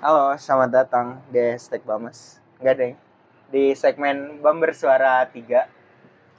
Halo, 0.00 0.32
selamat 0.32 0.70
datang 0.72 1.20
di 1.28 1.36
Hashtag 1.36 1.84
Bamas. 1.84 2.40
Enggak 2.56 2.74
deh. 2.80 2.96
Di 3.52 3.76
segmen 3.76 4.40
Bam 4.40 4.56
Bersuara 4.56 5.28
3 5.28 5.44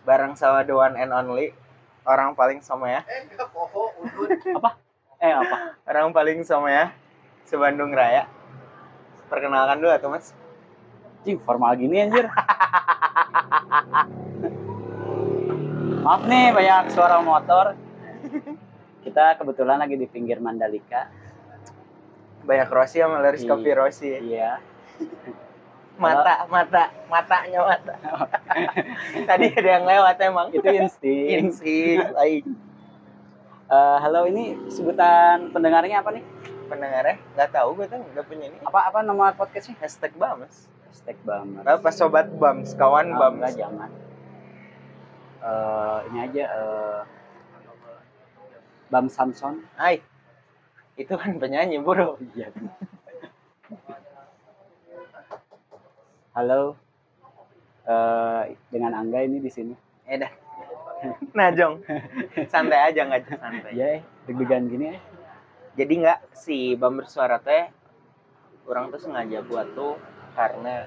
bareng 0.01 0.33
sama 0.33 0.65
the 0.65 0.73
one 0.73 0.97
and 0.97 1.14
only 1.14 1.53
orang 2.01 2.33
paling 2.33 2.58
sama 2.66 2.89
ya. 2.89 3.01
Eh 5.21 5.29
apa? 5.29 5.77
Orang 5.85 6.09
paling 6.09 6.42
sama 6.42 6.74
ya. 6.74 6.89
Sebandung 7.45 7.93
Raya. 7.93 8.25
Perkenalkan 9.29 9.78
dulu 9.78 9.93
atau 9.93 10.09
Mas. 10.09 10.34
Cing, 11.21 11.38
formal 11.46 11.78
gini 11.78 12.02
anjir. 12.02 12.34
Maaf 16.02 16.25
nih 16.25 16.50
banyak 16.50 16.98
suara 16.98 17.21
motor. 17.21 17.78
Kita 19.05 19.38
kebetulan 19.38 19.78
lagi 19.78 20.02
di 20.02 20.09
pinggir 20.09 20.41
Mandalika. 20.41 21.20
Banyak 22.41 22.69
Rossi 22.69 22.97
sama 22.97 23.19
Laris 23.19 23.41
Iya. 23.41 23.49
Kopi 23.49 23.69
Rossi. 23.71 24.09
Iya. 24.11 24.51
Mata, 25.95 26.49
mata, 26.49 26.89
matanya 27.05 27.59
mata. 27.63 27.93
Tadi 29.29 29.45
ada 29.54 29.69
yang 29.71 29.86
lewat 29.86 30.18
emang. 30.19 30.47
Itu 30.49 30.65
insting. 30.65 31.25
Insik, 31.46 32.02
lain. 32.12 32.44
Eh, 33.68 33.98
halo 34.02 34.26
ini 34.26 34.58
sebutan 34.68 35.54
pendengarnya 35.54 36.02
apa 36.02 36.09
nih? 36.12 36.26
Pendengarnya 36.66 37.22
nggak 37.35 37.49
tahu 37.52 37.70
gue 37.77 37.85
kan 37.85 38.02
nggak 38.04 38.26
punya 38.26 38.49
ini. 38.49 38.58
Apa 38.62 38.90
apa 38.90 38.99
nama 38.99 39.30
podcastnya? 39.32 39.77
Hashtag 39.77 40.12
Bamas. 40.16 40.66
Hashtag 40.90 41.16
Bamers. 41.21 41.63
Apa 41.63 41.88
sobat 41.88 42.27
Bams, 42.34 42.73
kawan 42.73 43.13
Ah, 43.13 43.20
Bams. 43.21 43.38
enggak, 43.38 43.54
jangan. 43.58 43.90
Eh, 45.40 45.99
ini 46.10 46.18
aja 46.20 46.44
eh, 46.49 46.99
Bam 48.90 49.08
Samson. 49.08 49.63
Hai. 49.73 50.04
Itu 51.02 51.18
kan 51.18 51.41
penyanyi, 51.41 51.82
Bro. 51.82 52.22
Iya. 52.38 52.54
Halo. 56.38 56.77
Eh 57.90 58.44
dengan 58.70 58.94
Angga 58.94 59.26
ini 59.26 59.41
di 59.41 59.49
sini. 59.49 59.74
Eh 60.05 60.22
dah. 60.22 60.29
Nah, 61.34 61.49
Jong. 61.49 61.82
Santai 62.54 62.94
aja 62.94 63.02
nggak 63.10 63.34
santai. 63.34 63.74
Eh, 63.74 63.99
deg-degan 64.29 64.69
gini 64.69 64.94
ya. 64.94 64.97
Jadi 65.81 65.94
nggak 66.05 66.19
si 66.38 66.77
Bam 66.77 67.02
bersuara 67.02 67.41
teh 67.41 67.66
orang 68.69 68.94
tuh 68.94 69.02
sengaja 69.02 69.41
buat 69.41 69.73
tuh 69.73 69.97
karena 70.38 70.85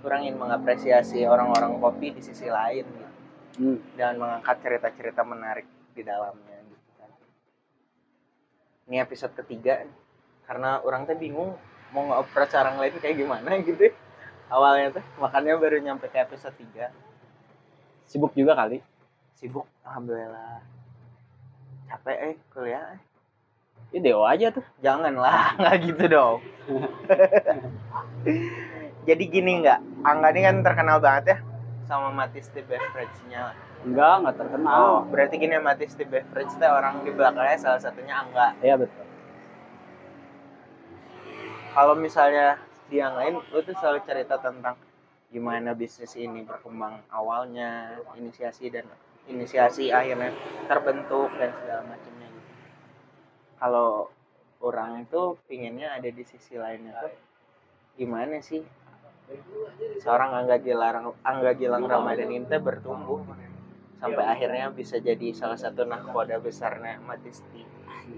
kurang 0.00 0.24
ingin 0.24 0.40
mengapresiasi 0.40 1.28
orang-orang 1.28 1.76
kopi 1.76 2.16
di 2.16 2.24
sisi 2.24 2.48
lain 2.48 2.88
gitu. 2.88 3.08
Hmm. 3.60 3.76
dan 3.98 4.16
mengangkat 4.16 4.56
cerita-cerita 4.64 5.20
menarik 5.20 5.68
di 5.92 6.00
dalamnya. 6.00 6.49
Ini 8.90 9.06
episode 9.06 9.30
ketiga 9.38 9.86
karena 10.50 10.82
orang 10.82 11.06
tuh 11.06 11.14
bingung 11.14 11.54
mau 11.94 12.02
nge-approach 12.10 12.58
orang 12.58 12.74
lain 12.82 12.98
kayak 12.98 13.22
gimana 13.22 13.54
gitu. 13.62 13.94
Awalnya 14.50 14.98
tuh 14.98 15.04
makanya 15.22 15.54
baru 15.54 15.78
nyampe 15.78 16.10
ke 16.10 16.18
episode 16.18 16.58
3. 16.58 16.90
Sibuk 18.10 18.34
juga 18.34 18.58
kali. 18.58 18.82
Sibuk 19.38 19.70
alhamdulillah. 19.86 20.58
Capek 21.86 22.18
eh 22.18 22.34
kuliah. 22.50 22.98
eh. 22.98 23.00
Ya 23.94 23.98
Deo 24.02 24.26
aja 24.26 24.50
tuh. 24.50 24.66
Janganlah, 24.82 25.54
nggak 25.62 25.76
gitu 25.86 26.04
dong. 26.10 26.38
Jadi 29.06 29.24
gini 29.30 29.62
nggak, 29.62 30.02
Angga 30.02 30.34
ini 30.34 30.40
kan 30.42 30.56
terkenal 30.66 30.98
banget 30.98 31.24
ya 31.34 31.38
sama 31.90 32.14
Matis 32.14 32.46
the 32.54 32.62
Beverage-nya. 32.62 33.50
Enggak, 33.80 34.14
enggak 34.20 34.36
terkenal. 34.36 34.76
Oh, 34.76 35.00
berarti 35.08 35.34
gini 35.40 35.56
Matis 35.56 35.96
the 35.96 36.04
Beverage 36.04 36.52
teh 36.60 36.68
orang 36.68 37.00
di 37.00 37.10
belakangnya 37.16 37.56
salah 37.56 37.80
satunya 37.80 38.12
Angga. 38.12 38.52
Iya 38.60 38.76
betul. 38.76 39.04
Kalau 41.70 41.94
misalnya 41.96 42.60
di 42.92 43.00
yang 43.00 43.16
lain, 43.16 43.40
lu 43.40 43.60
tuh 43.62 43.72
selalu 43.78 44.04
cerita 44.04 44.36
tentang 44.36 44.76
gimana 45.30 45.72
bisnis 45.72 46.18
ini 46.18 46.42
berkembang 46.42 47.06
awalnya, 47.08 48.02
inisiasi 48.18 48.68
dan 48.68 48.84
inisiasi 49.30 49.94
akhirnya 49.94 50.34
terbentuk 50.66 51.30
dan 51.38 51.54
segala 51.62 51.86
macamnya 51.86 52.26
gitu. 52.26 52.50
Kalau 53.62 54.10
orang 54.60 55.06
itu 55.06 55.38
pinginnya 55.46 55.94
ada 55.94 56.10
di 56.10 56.24
sisi 56.26 56.58
lainnya 56.58 56.92
tuh 56.98 57.14
gimana 57.94 58.42
sih 58.42 58.60
seorang 60.02 60.34
Angga 60.34 60.58
Gilang 60.58 61.14
Angga 61.22 61.54
Gilang 61.54 61.86
Ramadan 61.86 62.28
ini 62.34 62.44
teh 62.50 62.58
bertumbuh 62.58 63.22
sampai 64.00 64.24
akhirnya 64.24 64.72
bisa 64.72 64.96
jadi 64.96 65.36
salah 65.36 65.60
satu 65.60 65.84
nahkoda 65.84 66.40
besarnya 66.40 66.96
Matisti. 67.04 67.62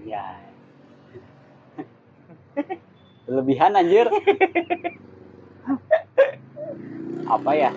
Iya. 0.07 0.39
Lebihan 3.27 3.75
anjir. 3.75 4.07
Apa 7.27 7.51
ya? 7.55 7.71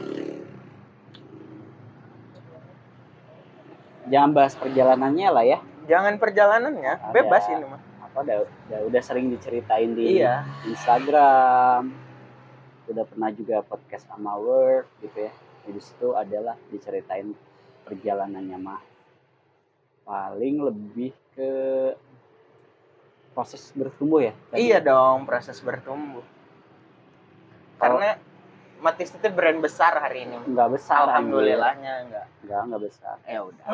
Jangan 4.06 4.31
bahas 4.31 4.55
perjalanannya 4.55 5.28
lah 5.34 5.45
ya. 5.45 5.59
Jangan 5.87 6.19
perjalanannya, 6.19 6.93
Ada. 6.99 7.15
bebas 7.15 7.47
ini 7.50 7.66
mah. 7.66 7.81
Apa 8.06 8.22
udah, 8.22 8.37
udah, 8.43 8.81
udah 8.91 9.03
sering 9.03 9.31
diceritain 9.31 9.95
di 9.95 10.19
Iya. 10.22 10.47
Instagram. 10.66 11.91
Udah 12.87 13.05
pernah 13.06 13.31
juga 13.34 13.62
podcast 13.66 14.06
sama 14.06 14.39
Word 14.39 14.87
gitu 15.03 15.27
ya. 15.27 15.33
Di 15.66 15.83
situ 15.83 16.15
adalah 16.15 16.55
diceritain 16.71 17.34
perjalanannya 17.86 18.58
mah. 18.58 18.82
Paling 20.02 20.54
lebih 20.60 21.14
ke 21.32 21.50
proses 23.30 23.70
bertumbuh 23.70 24.20
ya. 24.20 24.34
tadi. 24.50 24.66
Iya 24.66 24.78
dong, 24.82 25.22
proses 25.22 25.62
bertumbuh. 25.62 26.26
Karena 27.78 28.19
Matis 28.76 29.08
itu 29.08 29.28
brand 29.32 29.56
besar 29.56 29.97
hari 29.97 30.28
ini. 30.28 30.36
Enggak 30.44 30.76
besar. 30.76 31.08
Alhamdulillahnya 31.08 32.04
enggak. 32.04 32.26
anjir. 32.28 32.44
Enggak, 32.44 32.60
enggak 32.60 32.82
besar. 32.84 33.16
Ya 33.24 33.41
udah. 33.41 33.66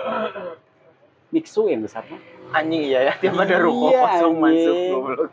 Mixu 1.34 1.66
yang 1.66 1.82
besar 1.82 2.06
mah. 2.06 2.20
Anjing 2.54 2.82
iya 2.86 3.00
ya, 3.10 3.12
tiap 3.18 3.34
ada 3.34 3.56
ruko 3.58 3.88
Iya, 3.90 3.98
kosong 4.04 4.34
anjing. 4.36 4.62
masuk 4.62 4.76
goblok. 4.92 5.30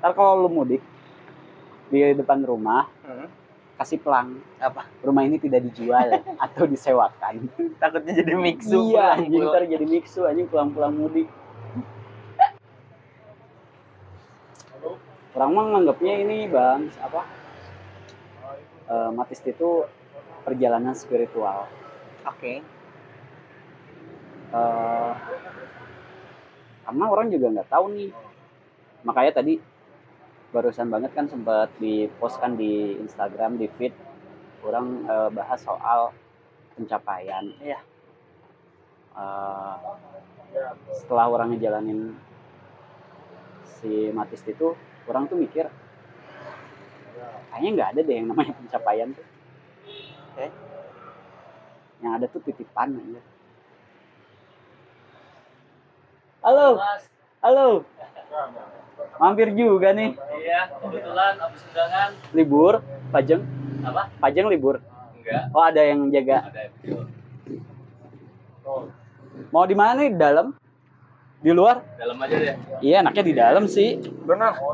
Ntar 0.00 0.12
kalau 0.16 0.40
lu 0.40 0.48
mudik 0.48 0.80
di 1.90 2.00
depan 2.14 2.40
rumah 2.40 2.86
Hmm, 3.02 3.26
kasih 3.80 3.96
pelang 3.96 4.36
Apa? 4.60 4.84
rumah 5.00 5.24
ini 5.24 5.40
tidak 5.40 5.64
dijual 5.72 6.20
atau 6.44 6.68
disewakan. 6.68 7.48
Takutnya 7.80 8.12
jadi 8.20 8.36
mixu. 8.36 8.92
iya, 8.92 9.16
anjing 9.16 9.40
ntar 9.48 9.64
jadi 9.64 9.86
mixu 9.88 10.28
anjing 10.28 10.44
pulang-pulang 10.52 10.92
mudik. 10.92 11.32
Orang 15.32 15.50
mah 15.56 15.64
nganggapnya 15.72 16.14
ini 16.20 16.44
bang 16.52 16.92
apa? 17.00 17.24
Eh, 18.90 19.10
Matis 19.16 19.40
itu 19.48 19.88
perjalanan 20.44 20.92
spiritual. 20.92 21.64
Oke. 22.28 22.60
Eh, 24.50 25.12
karena 26.84 27.04
orang 27.08 27.32
juga 27.32 27.46
nggak 27.48 27.70
tahu 27.72 27.84
nih. 27.96 28.10
Makanya 29.08 29.32
tadi 29.40 29.56
barusan 30.50 30.90
banget 30.90 31.14
kan 31.14 31.30
sempat 31.30 31.70
dipostkan 31.78 32.58
di 32.58 32.98
Instagram 32.98 33.54
di 33.54 33.70
feed 33.70 33.94
orang 34.66 35.06
eh, 35.06 35.30
bahas 35.30 35.62
soal 35.62 36.10
pencapaian. 36.74 37.54
Iya. 37.62 37.80
Eh, 39.14 39.74
setelah 40.98 41.30
orang 41.30 41.54
ngejalanin 41.54 42.18
si 43.78 44.10
Matis 44.10 44.42
itu, 44.44 44.74
orang 45.06 45.30
tuh 45.30 45.38
mikir 45.38 45.70
kayaknya 47.50 47.70
nggak 47.76 47.90
ada 47.92 48.00
deh 48.00 48.16
yang 48.16 48.28
namanya 48.32 48.52
pencapaian 48.56 49.08
tuh. 49.14 49.26
Oke. 50.34 50.46
Yang 52.00 52.12
ada 52.16 52.26
tuh 52.26 52.42
titipan 52.42 52.96
aja. 52.96 53.22
Halo, 56.40 56.80
halo. 57.44 57.84
Mampir 59.20 59.52
juga 59.52 59.92
nih. 59.92 60.16
Iya, 60.40 60.60
kebetulan 60.72 61.36
habis 61.36 61.60
undangan 61.62 62.10
Libur, 62.32 62.74
Pajeng. 63.12 63.42
apa? 63.80 64.02
Pajeng 64.16 64.48
libur. 64.48 64.80
Enggak, 65.14 65.52
Oh, 65.52 65.60
ada 65.62 65.82
yang 65.84 66.08
jaga. 66.08 66.48
ada 66.48 66.60
episode. 66.66 67.08
Mau 69.52 69.64
di 69.64 69.76
mana 69.76 70.00
nih? 70.00 70.16
Dalam? 70.16 70.56
Di 71.38 71.52
luar? 71.52 71.84
Dalam 71.96 72.16
aja 72.18 72.32
deh. 72.34 72.56
Iya, 72.80 72.96
enaknya 73.00 73.22
di 73.22 73.34
dalam 73.34 73.64
sih. 73.66 73.96
Benar. 74.24 74.52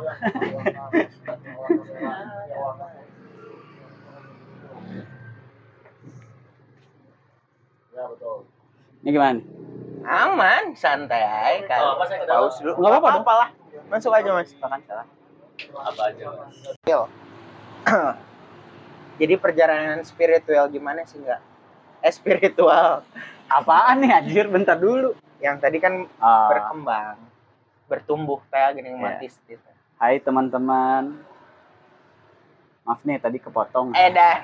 Ini 9.03 9.11
gimana? 9.13 9.41
Aman, 10.07 10.75
santai 10.79 11.23
aja 11.23 11.61
kan. 11.67 11.81
Oh, 11.83 11.91
apa 11.99 12.05
saya 12.07 12.19
ke 12.23 12.27
dalam? 12.27 12.47
Paus 12.47 12.57
dulu. 12.63 12.73
Nggak 12.79 12.91
apa-apa 12.93 13.09
dong. 13.11 13.23
apa 13.23 13.33
lah. 13.35 13.49
Masuk 13.87 14.11
aja 14.11 14.31
mas. 14.33 14.51
Makan 14.55 14.81
salah. 14.83 15.07
Apa 15.73 16.03
aja, 16.11 16.25
Mas? 16.29 16.57
Jadi 19.17 19.35
perjalanan 19.37 20.03
spiritual 20.03 20.69
gimana 20.69 21.03
sih 21.03 21.17
enggak? 21.17 21.41
Eh 22.01 22.11
spiritual. 22.11 23.07
Apaan 23.47 24.03
nih 24.03 24.13
anjir? 24.13 24.47
Bentar 24.47 24.77
dulu. 24.77 25.15
Yang 25.39 25.57
tadi 25.61 25.79
kan 25.79 26.05
Ah, 26.19 26.49
berkembang. 26.49 27.17
bertumbuh 27.87 28.43
teh 28.51 28.67
gini 28.75 28.91
Iya. 28.91 28.99
matis 28.99 29.39
gitu 29.47 29.63
Hai 29.97 30.19
teman-teman. 30.19 31.23
Maaf 32.83 32.99
nih 33.03 33.17
tadi 33.17 33.39
kepotong. 33.39 33.95
eh 33.95 34.11
dah 34.11 34.43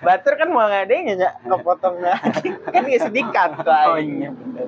batur 0.00 0.34
kan 0.34 0.48
mau 0.48 0.62
ngadengnya 0.64 1.14
ya 1.16 1.30
kepotong 1.40 1.98
kan 2.72 2.80
nggak 2.80 2.98
sedikit 3.00 3.50
tuh 3.58 3.74
Oh 3.88 3.98
iya 3.98 4.30
bener. 4.30 4.66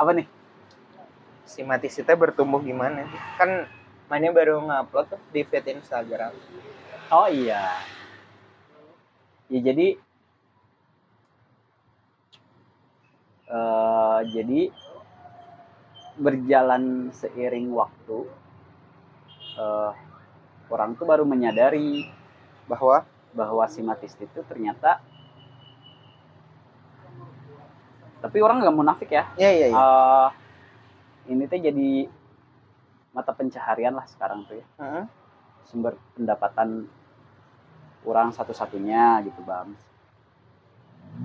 Apa 0.00 0.16
nih? 0.16 0.28
si 1.50 1.66
matis 1.66 1.98
itu 1.98 2.06
bertumbuh 2.14 2.62
gimana 2.62 3.02
kan 3.34 3.66
mana 4.06 4.30
baru 4.30 4.62
ngupload 4.62 5.06
tuh 5.10 5.20
di 5.34 5.42
feed 5.42 5.66
Instagram 5.66 6.30
Oh 7.10 7.26
iya. 7.26 7.82
Ya 9.50 9.58
jadi 9.58 9.98
eh 13.50 14.20
jadi 14.30 14.70
berjalan 16.22 17.10
seiring 17.10 17.74
waktu 17.74 18.18
eh 19.58 19.92
orang 20.70 20.94
tuh 20.94 21.06
baru 21.10 21.26
menyadari 21.26 22.06
bahwa 22.70 23.02
bahwa 23.34 23.66
si 23.66 23.82
Matis 23.82 24.14
itu 24.22 24.38
ternyata 24.46 25.02
tapi 28.20 28.38
orang 28.40 28.60
nggak 28.60 28.76
munafik 28.76 29.10
ya. 29.10 29.24
Ya 29.36 29.50
ya 29.50 29.66
ya 29.72 29.76
Eh, 29.76 30.28
ini 31.32 31.44
tuh 31.44 31.60
jadi 31.60 31.90
mata 33.10 33.32
pencaharian 33.34 33.96
lah 33.96 34.06
sekarang 34.06 34.44
tuh 34.46 34.60
ya. 34.60 34.66
Heeh. 34.80 35.04
sumber 35.64 35.94
pendapatan 36.18 36.90
orang 38.02 38.34
satu-satunya 38.34 39.22
gitu 39.22 39.40
bang. 39.44 39.70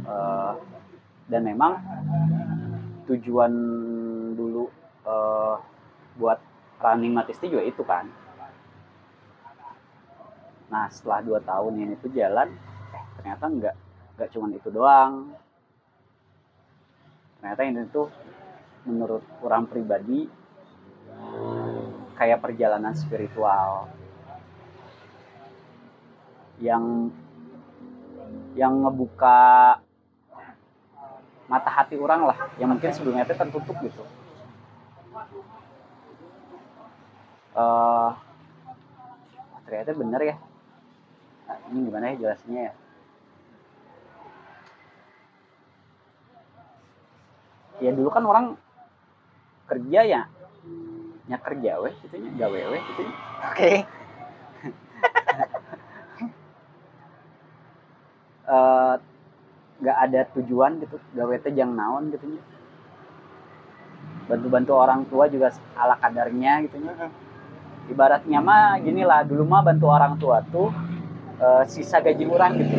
Eh, 0.05 0.53
dan 1.27 1.41
memang 1.41 1.81
tujuan 3.05 3.51
dulu 4.35 4.69
eh, 5.05 5.55
buat 6.15 6.39
running 6.79 7.13
Matisti 7.13 7.49
juga 7.49 7.63
itu 7.65 7.81
kan. 7.81 8.05
Nah 10.69 10.89
setelah 10.89 11.21
dua 11.21 11.39
tahun 11.41 11.77
ini 11.77 11.93
tuh 11.97 12.11
jalan 12.11 12.49
eh 12.91 13.03
ternyata 13.17 13.45
nggak 13.47 13.75
nggak 14.17 14.29
cuman 14.33 14.51
itu 14.53 14.69
doang 14.73 15.11
ternyata 17.45 17.61
ini 17.69 17.85
tuh 17.93 18.09
menurut 18.89 19.21
orang 19.45 19.69
pribadi 19.69 20.25
kayak 22.17 22.41
perjalanan 22.41 22.97
spiritual. 22.97 23.85
Yang 26.57 27.13
yang 28.57 28.81
ngebuka 28.81 29.77
mata 31.45 31.69
hati 31.69 31.93
orang 32.01 32.25
lah 32.25 32.49
yang 32.57 32.73
mungkin 32.73 32.89
sebelumnya 32.89 33.29
itu 33.29 33.37
tertutup 33.37 33.77
gitu. 33.85 34.01
Wah, 37.53 38.17
ternyata 39.69 39.93
bener 39.93 40.21
ya. 40.33 40.35
Nah, 41.45 41.57
ini 41.69 41.77
gimana 41.93 42.09
ya 42.09 42.25
jelasnya 42.25 42.73
ya 42.73 42.84
ya 47.83 47.91
dulu 47.91 48.09
kan 48.11 48.23
orang 48.25 48.45
kerja 49.67 50.01
ya. 50.05 50.21
Nya 51.25 51.37
kerja 51.41 51.81
weh 51.81 51.93
gitu 52.05 52.15
nya 52.21 52.29
gawe 52.37 52.61
weh 52.69 52.81
gitu 52.93 53.01
nya. 53.03 53.15
oke. 53.51 53.73
Eh, 58.45 58.95
nggak 59.81 59.97
ada 60.05 60.21
tujuan 60.37 60.77
gitu. 60.77 61.01
Gawe 61.17 61.33
teh 61.41 61.49
jang 61.49 61.73
naon 61.73 62.13
gitu 62.13 62.29
nya 62.29 62.41
bantu-bantu 64.25 64.71
orang 64.73 65.05
tua 65.05 65.29
juga 65.29 65.53
ala 65.77 65.95
kadarnya 66.01 66.65
gitu 66.65 66.81
nya 66.81 66.93
ibaratnya 67.85 68.41
mah 68.41 68.81
gini 68.81 69.05
lah 69.05 69.21
dulu 69.21 69.45
mah 69.45 69.61
bantu 69.61 69.85
orang 69.85 70.17
tua 70.17 70.41
tuh 70.49 70.73
eh, 71.37 71.63
sisa 71.69 72.01
gaji 72.01 72.25
orang 72.25 72.51
gitu. 72.57 72.77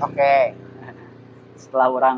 Oke. 0.00 0.56
Setelah 1.60 1.88
orang 1.92 2.16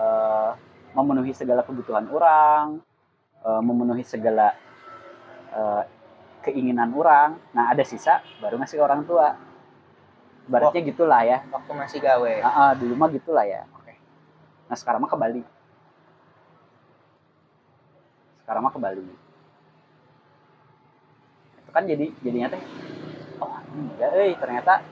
eh, 0.00 0.50
memenuhi 0.96 1.36
segala 1.36 1.60
kebutuhan 1.60 2.08
orang 2.08 2.80
eh, 3.44 3.60
memenuhi 3.60 4.04
segala 4.04 4.56
eh, 5.52 5.82
keinginan 6.40 6.90
orang. 6.96 7.36
Nah 7.52 7.68
ada 7.68 7.84
sisa 7.84 8.24
baru 8.40 8.56
ngasih 8.56 8.80
ke 8.80 8.84
orang 8.84 9.04
tua. 9.04 9.36
Ibaratnya 10.48 10.82
gitulah 10.82 11.20
ya. 11.22 11.38
waktu 11.52 11.72
masih 11.76 11.98
gawe. 12.02 12.32
Ah, 12.42 12.50
ah, 12.50 12.72
dulu 12.74 12.96
mah 12.98 13.12
gitulah 13.12 13.44
ya. 13.46 13.68
Oke. 13.76 13.94
nah 14.66 14.74
sekarang 14.74 15.04
mah 15.04 15.10
kebalik. 15.12 15.46
Sekarang 18.42 18.62
mah 18.66 18.72
kebalik. 18.74 19.06
Itu 21.60 21.70
kan 21.70 21.86
jadi 21.86 22.10
jadinya 22.24 22.50
teh 22.50 22.62
oh 23.40 23.56
enggak 23.72 24.10
eh 24.18 24.34
ternyata 24.36 24.84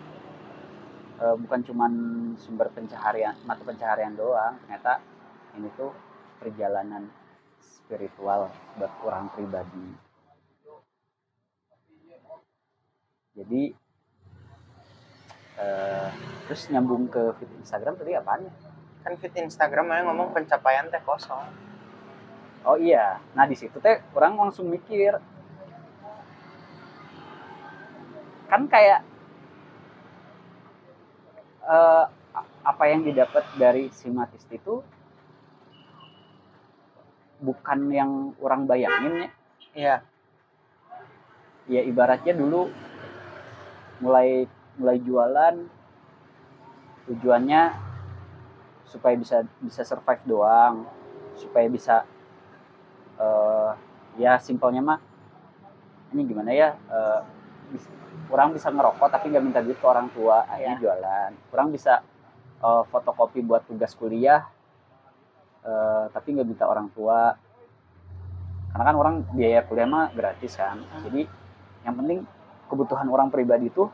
eh, 1.19 1.37
bukan 1.39 1.61
cuman 1.67 1.93
sumber 2.39 2.71
pencaharian 2.71 3.35
mata 3.45 3.63
pencaharian 3.63 4.15
doang. 4.15 4.59
Ternyata 4.65 5.03
ini 5.59 5.69
tuh 5.75 5.91
perjalanan 6.39 7.11
spiritual 7.59 8.53
buat 8.79 8.93
orang 9.03 9.27
pribadi. 9.35 9.87
Jadi 13.39 13.63
eh, 15.59 16.09
terus 16.47 16.63
nyambung 16.71 17.11
ke 17.11 17.35
feed 17.39 17.51
Instagram 17.63 17.95
tadi 17.99 18.15
apaan? 18.15 18.47
Ya? 18.47 18.53
kan 19.09 19.15
feed 19.17 19.35
Instagram 19.41 19.89
mana 19.89 20.05
ngomong 20.11 20.35
pencapaian 20.35 20.91
teh 20.93 21.01
kosong. 21.01 21.49
Oh 22.67 22.77
iya, 22.77 23.23
nah 23.33 23.49
di 23.49 23.57
situ 23.57 23.81
teh 23.81 24.03
orang 24.13 24.37
langsung 24.37 24.69
mikir. 24.69 25.17
Kan 28.53 28.69
kayak 28.69 29.01
eh, 31.69 32.05
apa 32.65 32.85
yang 32.89 33.05
didapat 33.05 33.45
dari 33.57 33.89
si 33.93 34.09
Matis 34.13 34.45
itu 34.53 34.81
bukan 37.39 37.89
yang 37.95 38.11
orang 38.43 38.67
bayangin 38.67 39.15
ya. 39.15 39.31
iya 39.77 39.97
Ya 41.69 41.85
ibaratnya 41.85 42.33
dulu 42.33 42.73
mulai 44.01 44.49
mulai 44.81 44.97
jualan 45.05 45.55
tujuannya 47.05 47.63
supaya 48.89 49.15
bisa 49.21 49.45
bisa 49.61 49.85
survive 49.85 50.25
doang, 50.25 50.89
supaya 51.37 51.69
bisa 51.69 52.09
eh 53.21 53.71
ya 54.17 54.41
simpelnya 54.41 54.81
mah 54.81 55.01
ini 56.17 56.25
gimana 56.25 56.51
ya 56.57 56.73
bis- 57.69 57.93
orang 58.29 58.53
bisa 58.53 58.69
ngerokok 58.69 59.09
tapi 59.09 59.33
nggak 59.33 59.45
minta 59.45 59.61
duit 59.65 59.79
ke 59.81 59.87
orang 59.87 60.09
tua. 60.13 60.45
Akhirnya 60.49 60.77
jualan. 60.81 61.31
Orang 61.53 61.69
bisa 61.73 62.05
eh, 62.63 62.83
fotokopi 62.89 63.41
buat 63.45 63.65
tugas 63.65 63.93
kuliah 63.97 64.45
eh, 65.65 66.05
tapi 66.13 66.29
nggak 66.37 66.49
minta 66.49 66.65
orang 66.69 66.89
tua. 66.93 67.35
Karena 68.69 68.85
kan 68.85 68.97
orang 69.01 69.15
biaya 69.33 69.65
kuliah 69.65 69.89
mah 69.89 70.13
gratis 70.13 70.55
kan. 70.55 70.79
Jadi 71.05 71.25
yang 71.83 71.95
penting 71.97 72.23
kebutuhan 72.69 73.09
orang 73.09 73.33
pribadi 73.33 73.73
itu 73.73 73.89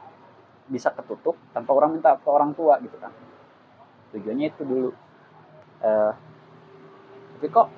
bisa 0.67 0.91
ketutup 0.91 1.37
tanpa 1.53 1.71
orang 1.77 1.95
minta 1.95 2.17
ke 2.19 2.29
orang 2.29 2.57
tua 2.57 2.81
gitu 2.83 2.97
kan. 2.99 3.13
Tujuannya 4.13 4.47
itu 4.51 4.63
dulu. 4.67 4.91
Eh, 5.85 6.13
tapi 7.35 7.47
kok 7.53 7.69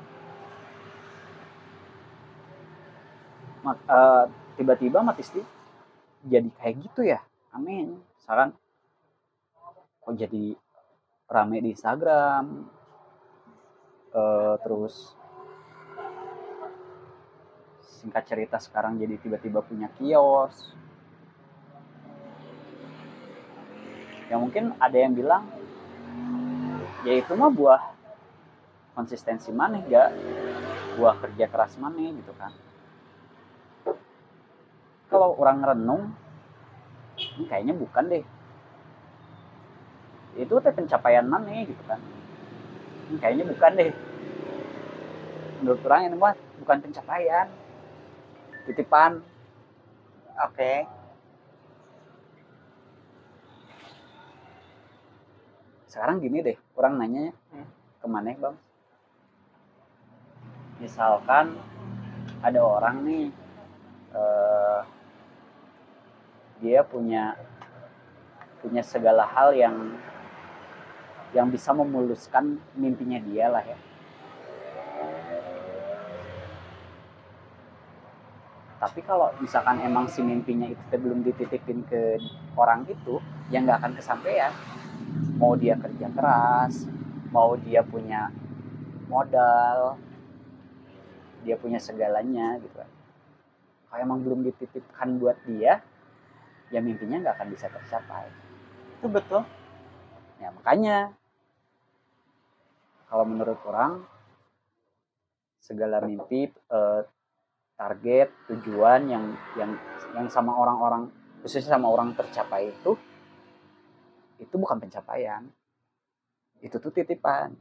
ma- 3.66 3.82
eh, 3.82 4.24
tiba-tiba 4.56 5.02
matisti 5.02 5.42
jadi 6.26 6.50
kayak 6.58 6.76
gitu 6.82 7.00
ya. 7.06 7.22
Amin. 7.54 8.02
Misalkan 8.18 8.50
kok 10.02 10.14
jadi 10.18 10.58
rame 11.30 11.56
di 11.62 11.70
Instagram? 11.72 12.66
Eh, 14.16 14.54
terus 14.66 15.14
singkat 18.02 18.24
cerita 18.26 18.58
sekarang 18.58 18.98
jadi 18.98 19.16
tiba-tiba 19.22 19.62
punya 19.62 19.88
kios. 19.96 20.74
Ya 24.26 24.36
mungkin 24.42 24.74
ada 24.82 24.98
yang 24.98 25.14
bilang 25.14 25.46
ya 27.06 27.22
itu 27.22 27.38
mah 27.38 27.54
buah 27.54 27.82
konsistensi 28.98 29.54
mana 29.54 29.78
gak 29.86 30.10
buah 30.98 31.14
kerja 31.22 31.46
keras 31.46 31.78
mana 31.78 32.10
gitu 32.10 32.34
kan 32.34 32.50
kalau 35.16 35.32
orang 35.40 35.64
renung 35.64 36.02
ini 37.16 37.48
kayaknya 37.48 37.72
bukan 37.72 38.04
deh. 38.12 38.24
Itu 40.36 40.60
teh 40.60 40.68
pencapaian 40.76 41.24
mana 41.24 41.64
gitu 41.64 41.80
kan. 41.88 41.96
Ini 43.08 43.16
kayaknya 43.16 43.44
bukan 43.48 43.72
deh. 43.80 43.92
Menurut 45.64 45.80
orang 45.88 46.12
ini 46.12 46.16
mah 46.20 46.36
bukan 46.60 46.78
pencapaian. 46.84 47.48
Titipan. 48.68 49.24
Oke. 50.44 50.84
Sekarang 55.88 56.20
gini 56.20 56.44
deh 56.44 56.60
orang 56.76 57.00
nanya 57.00 57.32
Hmm. 57.48 57.64
ke 57.64 58.04
ke 58.04 58.06
mana 58.12 58.36
bang? 58.36 58.56
Misalkan 60.76 61.56
ada 62.44 62.60
orang 62.60 63.00
nih 63.08 63.32
eh, 64.12 64.80
dia 66.60 66.80
punya 66.82 67.36
punya 68.60 68.82
segala 68.82 69.28
hal 69.28 69.52
yang 69.52 69.96
yang 71.34 71.52
bisa 71.52 71.74
memuluskan 71.76 72.56
mimpinya 72.72 73.20
dia 73.20 73.52
lah 73.52 73.62
ya. 73.62 73.78
Tapi 78.76 79.00
kalau 79.04 79.32
misalkan 79.40 79.80
emang 79.80 80.04
si 80.06 80.20
mimpinya 80.20 80.68
itu 80.68 80.96
belum 80.96 81.24
dititipin 81.24 81.84
ke 81.88 82.20
orang 82.56 82.84
itu 82.88 83.20
yang 83.48 83.64
nggak 83.64 83.80
akan 83.80 83.92
kesampaian. 83.96 84.52
Mau 85.36 85.56
dia 85.56 85.76
kerja 85.76 86.08
keras 86.12 86.88
mau 87.36 87.52
dia 87.60 87.84
punya 87.84 88.32
modal 89.12 90.00
dia 91.44 91.54
punya 91.54 91.78
segalanya 91.78 92.58
gitu 92.58 92.74
kan. 92.74 92.90
Kalau 93.86 94.00
emang 94.02 94.18
belum 94.24 94.40
dititipkan 94.50 95.20
buat 95.20 95.38
dia 95.46 95.78
ya 96.70 96.82
mimpinya 96.82 97.22
nggak 97.22 97.36
akan 97.38 97.48
bisa 97.54 97.66
tercapai. 97.70 98.26
Itu 98.98 99.06
betul. 99.10 99.42
Ya 100.42 100.50
makanya 100.52 101.14
kalau 103.06 103.24
menurut 103.24 103.58
orang 103.64 104.02
segala 105.62 106.02
mimpi 106.02 106.50
eh, 106.50 107.00
target 107.76 108.28
tujuan 108.50 109.10
yang 109.10 109.24
yang 109.58 109.72
yang 110.16 110.26
sama 110.30 110.54
orang-orang 110.56 111.10
khususnya 111.42 111.76
sama 111.76 111.92
orang 111.92 112.16
tercapai 112.16 112.72
itu 112.72 112.98
itu 114.38 114.54
bukan 114.56 114.80
pencapaian. 114.80 115.44
Itu 116.60 116.80
tuh 116.80 116.92
titipan 116.92 117.52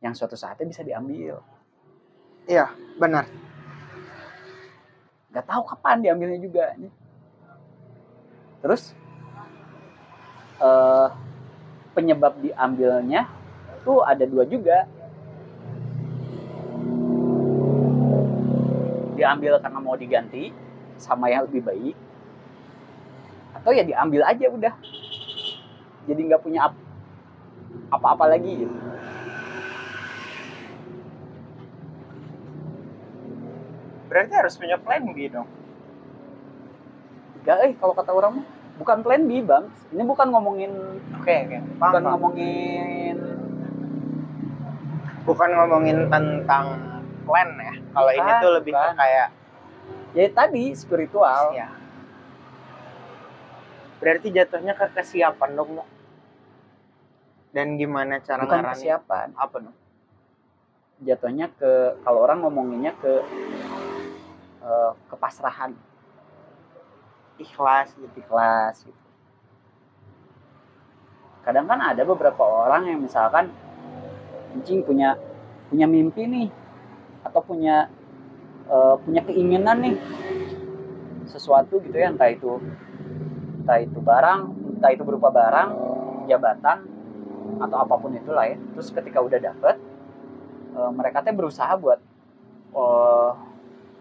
yang 0.00 0.16
suatu 0.16 0.34
saatnya 0.34 0.66
bisa 0.68 0.82
diambil. 0.82 1.40
Iya 2.48 2.72
benar. 2.96 3.28
Nggak 5.30 5.46
tahu 5.46 5.62
kapan 5.68 6.02
diambilnya 6.02 6.40
juga 6.40 6.74
terus 8.60 8.92
eh, 10.60 11.08
penyebab 11.96 12.38
diambilnya 12.40 13.26
tuh 13.82 14.04
ada 14.04 14.24
dua 14.28 14.44
juga. 14.44 14.84
Diambil 19.16 19.60
karena 19.60 19.78
mau 19.84 19.96
diganti 20.00 20.48
sama 20.96 21.28
yang 21.28 21.44
lebih 21.44 21.60
baik 21.60 21.96
atau 23.60 23.76
ya 23.76 23.84
diambil 23.84 24.24
aja 24.24 24.46
udah. 24.48 24.74
Jadi 26.08 26.20
nggak 26.24 26.40
punya 26.40 26.72
ap- 26.72 26.84
apa-apa 27.92 28.32
lagi 28.32 28.64
gitu. 28.64 28.76
berarti 34.10 34.34
harus 34.34 34.58
punya 34.58 34.74
plan 34.74 35.06
B 35.06 35.30
dong 35.30 35.46
Gak, 37.50 37.58
eh 37.66 37.72
kalau 37.82 37.98
kata 37.98 38.14
orang 38.14 38.46
bukan 38.78 39.02
plan 39.02 39.26
B 39.26 39.42
bang. 39.42 39.66
Ini 39.90 40.02
bukan 40.06 40.26
ngomongin 40.30 40.70
oke 41.18 41.26
paham, 41.26 41.66
bukan 41.82 41.90
paham. 41.90 42.06
ngomongin 42.14 43.16
bukan 45.26 45.50
ngomongin 45.58 45.98
tentang 46.06 46.64
plan 47.26 47.48
ya. 47.58 47.74
Kalau 47.90 48.10
ini 48.14 48.30
tuh 48.38 48.50
lebih 48.54 48.70
ke 48.70 48.78
bukan. 48.78 48.94
kayak 48.94 49.28
ya 50.14 50.26
tadi 50.30 50.64
spiritual. 50.78 51.50
Ya 51.50 51.74
berarti 53.98 54.30
jatuhnya 54.30 54.78
ke 54.78 54.86
kesiapan 54.94 55.50
dong 55.58 55.76
Mbak. 55.76 55.88
dan 57.50 57.74
gimana 57.74 58.22
cara 58.22 58.46
bukan 58.46 58.62
ngarahin 58.62 58.78
kesiapan. 58.78 59.28
Apa 59.34 59.56
dong? 59.58 59.76
Jatuhnya 61.02 61.50
ke 61.50 61.98
kalau 62.06 62.22
orang 62.22 62.46
ngomonginnya 62.46 62.94
ke 62.94 63.26
eh, 64.62 64.92
kepasrahan 65.10 65.74
ikhlas 67.40 67.96
gitu 67.96 68.16
ikhlas 68.20 68.84
gitu. 68.84 69.02
Kadang 71.40 71.64
kan 71.64 71.80
ada 71.80 72.04
beberapa 72.04 72.44
orang 72.44 72.92
yang 72.92 73.00
misalkan 73.00 73.48
anjing 74.52 74.84
punya 74.84 75.16
punya 75.72 75.86
mimpi 75.88 76.26
nih 76.26 76.48
atau 77.24 77.40
punya 77.40 77.88
eh, 78.68 78.94
punya 79.00 79.22
keinginan 79.24 79.80
nih 79.80 79.96
sesuatu 81.30 81.78
gitu 81.80 81.94
ya 81.94 82.10
entah 82.10 82.28
itu 82.28 82.58
entah 83.62 83.78
itu 83.78 83.98
barang 84.02 84.40
entah 84.76 84.90
itu 84.90 85.02
berupa 85.06 85.30
barang 85.30 85.68
jabatan 86.26 86.78
atau 87.60 87.76
apa 87.82 87.94
pun 87.98 88.10
itulah 88.14 88.50
ya 88.50 88.58
terus 88.74 88.90
ketika 88.90 89.22
udah 89.22 89.38
dapet 89.38 89.78
eh, 90.74 90.90
mereka 90.90 91.22
teh 91.22 91.32
berusaha 91.32 91.70
buat 91.78 92.02
eh, 92.74 93.30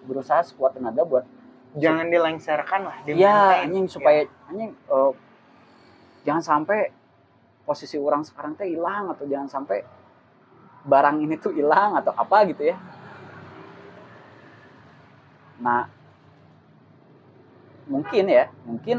berusaha 0.10 0.42
sekuat 0.42 0.82
tenaga 0.82 1.06
buat 1.06 1.26
jangan 1.78 2.10
dilengsarkan 2.10 2.82
lah 2.82 2.98
di 3.06 3.14
Iya, 3.22 3.66
anjing 3.66 3.86
supaya 3.86 4.26
anjing 4.50 4.74
eh, 4.74 5.12
jangan 6.26 6.42
sampai 6.42 6.90
posisi 7.62 8.02
orang 8.02 8.26
sekarang 8.26 8.58
teh 8.58 8.66
hilang 8.66 9.14
atau 9.14 9.30
jangan 9.30 9.46
sampai 9.46 9.86
barang 10.82 11.22
ini 11.22 11.38
tuh 11.38 11.54
hilang 11.54 11.94
atau 12.02 12.10
apa 12.18 12.50
gitu 12.50 12.74
ya. 12.74 12.78
Nah, 15.62 15.86
mungkin 17.86 18.26
ya, 18.26 18.50
mungkin 18.66 18.98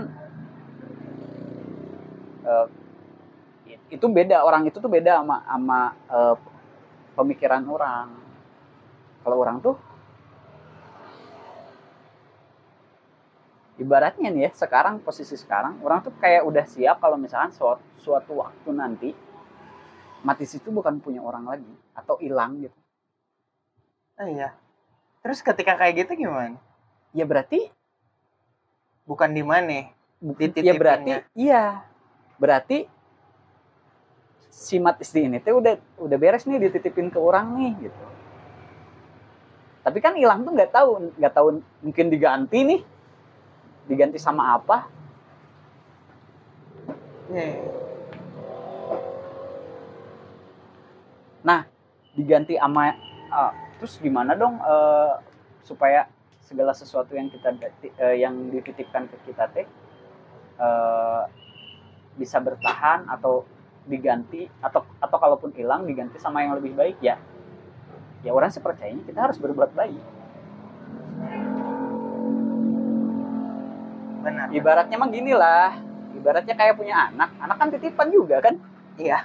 eh, 2.46 2.66
itu 3.90 4.06
beda 4.06 4.46
orang 4.46 4.70
itu 4.70 4.78
tuh 4.78 4.86
beda 4.86 5.18
sama 5.18 5.42
sama 5.42 5.80
eh, 6.06 6.36
pemikiran 7.18 7.66
orang. 7.66 8.06
Kalau 9.26 9.36
orang 9.36 9.58
tuh 9.58 9.74
ibaratnya 13.80 14.28
nih 14.28 14.42
ya 14.46 14.50
sekarang 14.52 15.00
posisi 15.00 15.40
sekarang 15.40 15.80
orang 15.80 16.04
tuh 16.04 16.12
kayak 16.20 16.44
udah 16.44 16.64
siap 16.68 17.00
kalau 17.00 17.16
misalkan 17.16 17.48
suatu, 17.56 17.80
suatu 17.96 18.36
waktu 18.36 18.68
nanti 18.76 19.10
mati 20.20 20.44
situ 20.44 20.68
bukan 20.68 21.00
punya 21.00 21.24
orang 21.24 21.48
lagi 21.48 21.72
atau 21.96 22.20
hilang 22.20 22.60
gitu. 22.60 22.76
Oh, 24.20 24.28
iya. 24.28 24.52
Terus 25.24 25.40
ketika 25.40 25.80
kayak 25.80 26.04
gitu 26.04 26.28
gimana? 26.28 26.60
Ya 27.16 27.24
berarti 27.24 27.72
bukan 29.08 29.32
di 29.32 29.40
mana? 29.40 29.88
Dititipinnya. 30.20 30.68
ya 30.68 30.74
berarti 30.76 31.10
iya. 31.32 31.64
Berarti 32.36 32.78
si 34.52 34.76
istri 34.76 35.24
ini 35.24 35.40
teh 35.40 35.56
udah 35.56 35.80
udah 35.96 36.16
beres 36.20 36.44
nih 36.44 36.68
dititipin 36.68 37.08
ke 37.08 37.16
orang 37.16 37.56
nih 37.56 37.88
gitu. 37.88 38.04
Tapi 39.80 39.98
kan 40.04 40.12
hilang 40.20 40.44
tuh 40.44 40.52
nggak 40.52 40.68
tahu 40.68 41.16
nggak 41.16 41.32
tahu 41.32 41.64
mungkin 41.80 42.06
diganti 42.12 42.58
nih 42.60 42.80
diganti 43.90 44.22
sama 44.22 44.54
apa? 44.54 44.86
Iya, 47.30 47.80
diganti 52.20 52.54
sama 52.60 52.92
eh, 52.92 53.52
terus 53.80 53.96
gimana 53.98 54.36
dong 54.36 54.60
eh, 54.60 55.12
supaya 55.64 56.04
segala 56.44 56.74
sesuatu 56.74 57.14
yang 57.14 57.32
kita 57.32 57.54
eh, 57.96 58.16
yang 58.20 58.52
dititipkan 58.52 59.08
ke 59.08 59.16
kita 59.30 59.48
teh 59.54 59.66
eh, 60.60 61.22
bisa 62.18 62.36
bertahan 62.42 63.08
atau 63.08 63.48
diganti 63.88 64.44
atau 64.60 64.84
atau 65.00 65.18
kalaupun 65.18 65.56
hilang 65.56 65.88
diganti 65.88 66.20
sama 66.20 66.44
yang 66.44 66.58
lebih 66.60 66.76
baik 66.76 67.00
ya. 67.00 67.16
Ya 68.20 68.36
orang 68.36 68.52
sepercayanya 68.52 69.00
kita 69.08 69.16
harus 69.16 69.40
berbuat 69.40 69.72
baik 69.72 70.19
benar 74.20 74.46
ibaratnya 74.52 74.96
mah 75.00 75.08
gini 75.08 75.32
lah. 75.32 75.76
Ibaratnya 76.10 76.54
kayak 76.58 76.74
punya 76.76 77.08
anak. 77.08 77.30
Anak 77.38 77.56
kan 77.56 77.68
titipan 77.72 78.08
juga 78.12 78.42
kan? 78.42 78.54
Iya. 78.98 79.24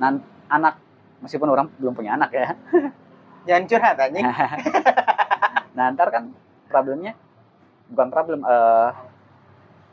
Nah 0.00 0.18
anak. 0.50 0.80
Meskipun 1.22 1.50
orang 1.50 1.68
belum 1.78 1.94
punya 1.94 2.14
anak 2.18 2.30
ya. 2.34 2.54
Jangan 3.48 3.64
curhat 3.68 3.96
anjing. 3.98 4.26
Nah 5.78 5.94
ntar 5.94 6.10
kan 6.10 6.34
problemnya 6.66 7.14
bukan 7.86 8.10
problem 8.10 8.42
eh 8.42 8.90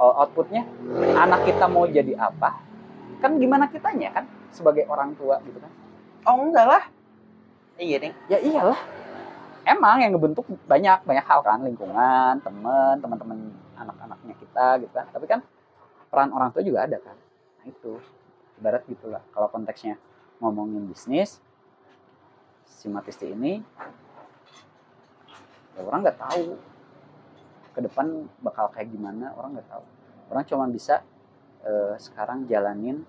outputnya 0.02 0.66
anak 1.14 1.46
kita 1.46 1.70
mau 1.70 1.86
jadi 1.86 2.18
apa? 2.18 2.58
Kan 3.22 3.38
gimana 3.38 3.70
kitanya 3.70 4.10
kan? 4.10 4.26
Sebagai 4.50 4.90
orang 4.90 5.14
tua 5.14 5.38
gitu 5.46 5.62
kan? 5.62 5.70
Oh 6.26 6.42
enggak 6.42 6.66
lah. 6.66 6.84
Iya 7.78 8.02
ding. 8.02 8.14
Ya 8.34 8.42
iyalah. 8.42 8.82
Emang 9.62 10.02
yang 10.02 10.18
ngebentuk 10.18 10.50
banyak 10.66 11.06
banyak 11.06 11.26
hal 11.30 11.40
kan? 11.46 11.62
Lingkungan 11.62 12.42
teman 12.42 12.98
teman-teman 12.98 13.38
anak-anaknya 13.76 14.36
kita 14.40 14.66
gitu 14.82 14.94
kan. 14.96 15.08
Tapi 15.12 15.26
kan 15.28 15.40
peran 16.10 16.32
orang 16.32 16.50
tua 16.56 16.64
juga 16.64 16.88
ada 16.88 16.98
kan. 17.00 17.16
Nah 17.62 17.68
itu. 17.68 18.00
Ibarat 18.56 18.88
gitulah 18.88 19.20
kalau 19.36 19.52
konteksnya 19.52 20.00
ngomongin 20.40 20.88
bisnis 20.88 21.44
si 22.64 22.88
Matisti 22.88 23.28
ini 23.28 23.60
ya 25.76 25.84
orang 25.84 26.08
nggak 26.08 26.20
tahu. 26.20 26.56
Ke 27.76 27.84
depan 27.84 28.32
bakal 28.40 28.72
kayak 28.72 28.88
gimana 28.96 29.36
orang 29.36 29.60
nggak 29.60 29.68
tahu. 29.68 29.84
Orang 30.32 30.44
cuma 30.48 30.66
bisa 30.72 31.04
eh, 31.68 32.00
sekarang 32.00 32.48
jalanin 32.48 33.04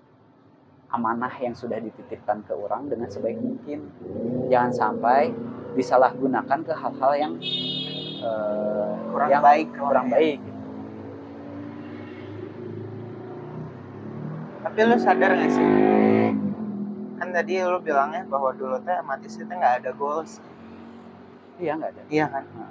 amanah 0.91 1.31
yang 1.39 1.55
sudah 1.55 1.79
dititipkan 1.79 2.43
ke 2.43 2.51
orang 2.51 2.91
dengan 2.91 3.07
sebaik 3.07 3.39
mungkin. 3.39 3.87
Jangan 4.51 4.71
sampai 4.75 5.31
disalahgunakan 5.79 6.59
ke 6.67 6.73
hal-hal 6.75 7.11
yang 7.15 7.33
eh, 8.19 8.91
kurang 9.15 9.29
yang 9.31 9.43
baik. 9.47 9.67
kurang 9.79 10.07
baik 10.11 10.56
tapi 14.77 14.93
lu 14.93 15.01
sadar 15.01 15.33
gak 15.33 15.49
sih? 15.57 15.65
Kan 17.17 17.33
tadi 17.33 17.65
lu 17.65 17.81
bilangnya 17.81 18.21
bahwa 18.29 18.53
dulu 18.53 18.77
teh 18.85 18.93
amatis 18.93 19.33
itu 19.33 19.49
nggak 19.49 19.81
ada 19.81 19.89
goals. 19.97 20.37
Iya 21.57 21.81
nggak 21.81 21.91
ada. 21.97 22.01
Iya 22.13 22.25
kan? 22.29 22.43
Nah. 22.53 22.69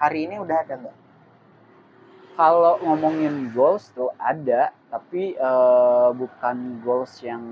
hari 0.00 0.24
ini 0.24 0.40
udah 0.40 0.56
ada 0.64 0.80
nggak? 0.80 0.96
Kalau 2.40 2.80
ngomongin 2.80 3.52
goals 3.52 3.92
tuh 3.92 4.08
ada 4.16 4.72
tapi 4.88 5.36
eh, 5.36 6.08
bukan 6.16 6.80
goals 6.80 7.20
yang 7.20 7.44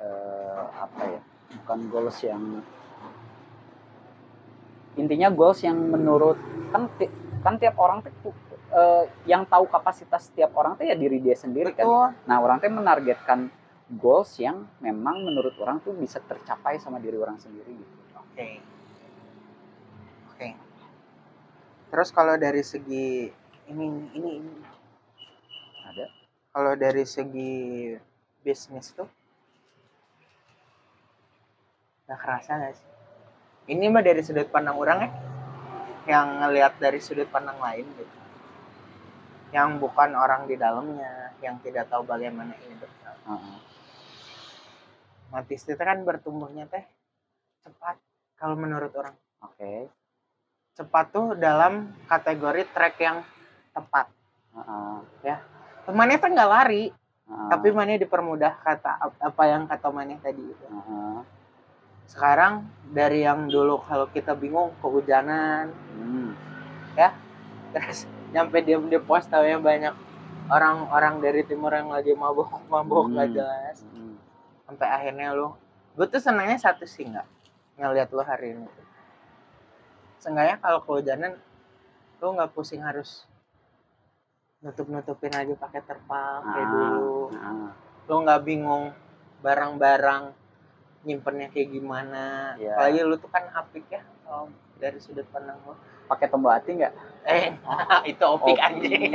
eh, 0.00 0.64
apa 0.80 1.02
ya? 1.12 1.20
Bukan 1.60 1.78
goals 1.92 2.24
yang 2.24 2.64
intinya 4.96 5.28
goals 5.28 5.60
yang 5.60 5.76
menurut 5.76 6.40
kan 6.72 6.88
ti- 6.96 7.12
kan 7.44 7.60
tiap 7.60 7.76
orang 7.76 8.00
tuh 8.00 8.32
eh, 8.76 9.04
yang 9.24 9.48
tahu 9.48 9.64
kapasitas 9.66 10.28
tiap 10.36 10.52
orang 10.54 10.76
tuh 10.76 10.84
ya 10.84 10.94
diri 10.94 11.18
dia 11.18 11.34
sendiri 11.34 11.72
kan. 11.72 11.88
Betul. 11.88 12.08
Nah 12.28 12.36
orang 12.44 12.56
tuh 12.60 12.68
menargetkan 12.68 13.48
goals 13.88 14.36
yang 14.36 14.68
memang 14.82 15.24
menurut 15.24 15.56
orang 15.62 15.80
tuh 15.80 15.96
bisa 15.96 16.20
tercapai 16.20 16.76
sama 16.76 17.00
diri 17.00 17.16
orang 17.16 17.40
sendiri 17.40 17.72
gitu. 17.72 17.94
Oke. 18.20 18.48
Oke. 20.34 20.48
Terus 21.88 22.08
kalau 22.12 22.36
dari 22.36 22.60
segi 22.60 23.32
ini 23.72 23.86
ini 24.12 24.30
ini. 24.36 24.52
Ada? 25.86 26.06
Kalau 26.52 26.72
dari 26.76 27.04
segi 27.08 27.54
bisnis 28.44 28.92
tuh? 28.92 29.08
Nggak 32.06 32.20
kerasa 32.20 32.50
nggak 32.60 32.74
sih? 32.76 32.88
Ini 33.66 33.90
mah 33.90 34.04
dari 34.04 34.22
sudut 34.22 34.46
pandang 34.52 34.78
orang 34.78 34.98
ya. 35.02 35.10
Yang 36.06 36.26
ngelihat 36.38 36.72
dari 36.78 37.00
sudut 37.02 37.26
pandang 37.26 37.58
lain 37.58 37.82
gitu 37.98 38.25
yang 39.56 39.80
bukan 39.80 40.12
orang 40.12 40.44
di 40.44 40.60
dalamnya 40.60 41.32
yang 41.40 41.56
tidak 41.64 41.88
tahu 41.88 42.04
bagaimana 42.04 42.52
ini 42.60 42.76
berjalan 42.76 43.20
Heeh. 43.24 43.58
Matis 45.32 45.64
itu 45.64 45.80
kan 45.80 46.04
bertumbuhnya 46.04 46.68
teh 46.68 46.84
cepat 47.64 47.96
kalau 48.36 48.52
menurut 48.60 48.92
orang 48.92 49.16
oke 49.40 49.88
cepat 50.76 51.04
tuh 51.08 51.32
dalam 51.40 51.88
kategori 52.04 52.68
track 52.68 52.94
yang 53.00 53.24
tepat 53.72 54.12
Heeh. 54.52 55.38
temannya 55.88 56.20
tuh 56.20 56.30
nggak 56.36 56.52
lari 56.52 56.92
Heeh. 56.92 57.48
tapi 57.48 57.72
mana 57.72 57.96
dipermudah 57.96 58.60
kata 58.60 59.08
apa 59.24 59.42
yang 59.48 59.64
kata 59.64 59.88
mana 59.88 60.20
tadi 60.20 60.44
itu 60.44 60.66
Heeh. 60.68 61.16
sekarang 62.12 62.68
dari 62.92 63.24
yang 63.24 63.48
dulu 63.48 63.80
kalau 63.88 64.04
kita 64.12 64.36
bingung 64.36 64.76
kehujanan 64.84 65.72
Hmm. 65.96 66.36
terus 67.72 68.08
nyampe 68.36 68.60
dia 68.60 68.76
di 68.76 68.98
pos 69.00 69.24
ya 69.42 69.56
banyak 69.56 69.96
orang-orang 70.46 71.18
dari 71.18 71.40
timur 71.42 71.72
yang 71.72 71.88
lagi 71.88 72.12
nggak 73.08 73.26
Hmm. 73.32 73.36
jelas 73.36 73.76
Hmm. 73.88 74.14
sampai 74.68 74.86
akhirnya 74.86 75.32
lu 75.32 75.56
gue 75.96 76.06
tuh 76.06 76.20
senangnya 76.20 76.60
satu 76.60 76.84
sih 76.84 77.08
nggak 77.08 77.24
ngeliat 77.80 78.12
lu 78.12 78.20
hari 78.20 78.52
ini 78.52 78.68
seenggaknya 80.20 80.60
kalau 80.60 80.84
kehujanan 80.84 81.32
lu 82.20 82.26
nggak 82.32 82.52
pusing 82.52 82.84
harus 82.84 83.24
nutup 84.60 84.88
nutupin 84.88 85.32
aja 85.32 85.52
pakai 85.54 85.80
terpal 85.80 86.42
kayak 86.42 86.66
Ah, 86.66 86.72
dulu 86.72 87.20
ah. 87.32 87.70
lu 88.08 88.14
nggak 88.24 88.42
bingung 88.42 88.92
barang-barang 89.40 90.32
nyimpennya 91.06 91.48
kayak 91.48 91.70
gimana 91.70 92.56
Iya. 92.58 92.74
apalagi 92.74 93.00
lu 93.00 93.14
tuh 93.16 93.30
kan 93.30 93.46
apik 93.52 93.86
ya 93.88 94.02
kalau 94.24 94.50
dari 94.76 94.98
sudut 94.98 95.24
pandang 95.30 95.60
lu 95.62 95.76
pakai 96.06 96.30
tombol 96.30 96.54
hati 96.54 96.78
nggak? 96.78 96.94
Eh 97.26 97.52
itu 98.10 98.24
opik 98.24 98.56
Opik. 98.56 98.64
anjing. 98.64 99.02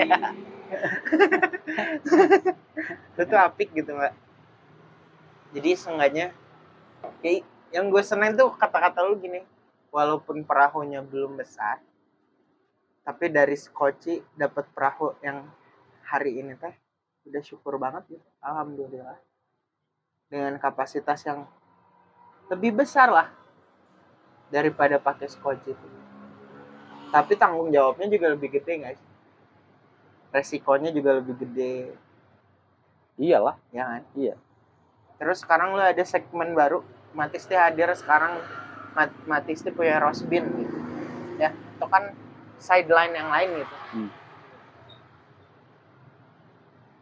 Lu 3.18 3.24
tuh 3.28 3.40
apik 3.40 3.70
gitu 3.76 3.92
mbak. 3.96 4.14
Jadi 5.52 5.70
seenggaknya 5.76 6.32
kayak 7.20 7.44
yang 7.72 7.92
gue 7.92 8.04
seneng 8.04 8.36
tuh 8.36 8.52
kata-kata 8.56 9.04
lu 9.04 9.20
gini 9.20 9.44
walaupun 9.92 10.44
perahunya 10.44 11.04
belum 11.04 11.40
besar 11.40 11.80
tapi 13.02 13.34
dari 13.34 13.58
skoci 13.58 14.22
dapat 14.38 14.70
perahu 14.72 15.18
yang 15.26 15.42
hari 16.06 16.38
ini 16.38 16.54
teh 16.54 16.72
udah 17.26 17.42
syukur 17.42 17.82
banget 17.82 18.18
gitu 18.18 18.28
alhamdulillah. 18.44 19.18
Dengan 20.32 20.56
kapasitas 20.62 21.28
yang 21.28 21.44
lebih 22.48 22.84
besar 22.84 23.12
lah 23.12 23.28
daripada 24.52 25.00
pakai 25.00 25.28
skoci 25.28 25.72
itu 25.74 25.88
tapi 27.12 27.36
tanggung 27.36 27.70
jawabnya 27.70 28.08
juga 28.08 28.28
lebih 28.34 28.50
gede 28.56 28.74
sih? 28.96 29.08
Resikonya 30.32 30.90
juga 30.96 31.20
lebih 31.20 31.36
gede. 31.44 31.92
Iyalah. 33.20 33.60
Ya 33.76 33.84
kan? 33.86 34.04
Iya. 34.16 34.36
terus 35.22 35.46
sekarang 35.46 35.78
lu 35.78 35.84
ada 35.86 36.02
segmen 36.02 36.58
baru 36.58 36.82
Matis 37.14 37.46
teh 37.46 37.54
hadir 37.60 37.92
sekarang. 37.94 38.42
Mat- 38.98 39.22
Matis 39.30 39.62
teh 39.62 39.70
punya 39.70 40.02
Rosbin 40.02 40.42
gitu. 40.50 40.78
Ya 41.38 41.54
itu 41.54 41.86
kan 41.86 42.10
sideline 42.58 43.14
yang 43.14 43.30
lain 43.30 43.50
gitu. 43.62 43.76
Hmm. 43.94 44.10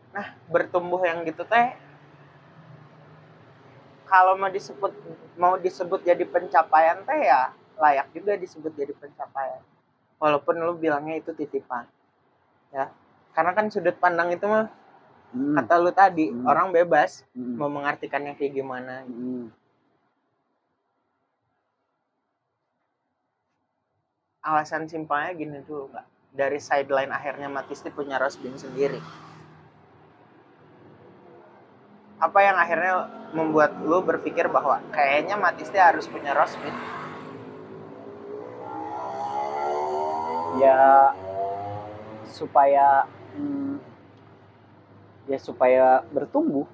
nah 0.10 0.34
bertumbuh 0.50 1.00
yang 1.06 1.22
gitu 1.22 1.46
teh 1.46 1.78
kalau 4.10 4.34
mau 4.36 4.50
disebut 4.50 4.90
mau 5.38 5.56
disebut 5.56 6.02
jadi 6.02 6.26
pencapaian 6.26 7.06
teh 7.06 7.30
ya 7.30 7.54
layak 7.78 8.10
juga 8.12 8.34
disebut 8.36 8.74
jadi 8.74 8.92
pencapaian 8.98 9.62
walaupun 10.20 10.60
lu 10.60 10.76
bilangnya 10.76 11.18
itu 11.18 11.32
titipan 11.32 11.88
ya 12.76 12.92
karena 13.34 13.52
kan 13.56 13.72
sudut 13.72 13.96
pandang 13.98 14.36
itu 14.36 14.46
mah 14.46 14.68
Hmm. 15.30 15.54
kata 15.54 15.78
lu 15.78 15.94
tadi 15.94 16.34
Hmm. 16.34 16.42
orang 16.50 16.74
bebas 16.74 17.22
Hmm. 17.38 17.54
mau 17.54 17.70
mengartikannya 17.70 18.34
kayak 18.34 18.54
gimana 18.54 19.06
Hmm. 19.06 19.54
alasan 24.42 24.90
simpelnya 24.90 25.38
gini 25.38 25.62
dulu 25.62 25.94
mbak 25.94 26.06
dari 26.34 26.58
sideline 26.58 27.14
akhirnya 27.14 27.46
Matisti 27.46 27.94
punya 27.94 28.18
Rosbin 28.18 28.58
sendiri 28.58 28.98
apa 32.20 32.40
yang 32.42 32.58
akhirnya 32.58 32.94
membuat 33.32 33.78
lu 33.86 34.02
berpikir 34.02 34.50
bahwa 34.50 34.82
kayaknya 34.92 35.38
Matisti 35.38 35.78
harus 35.78 36.10
punya 36.10 36.34
Rosbin 36.34 36.74
ya 40.58 41.14
supaya 42.26 43.06
hmm, 43.38 43.78
ya 45.30 45.38
supaya 45.38 46.02
bertumbuh. 46.10 46.66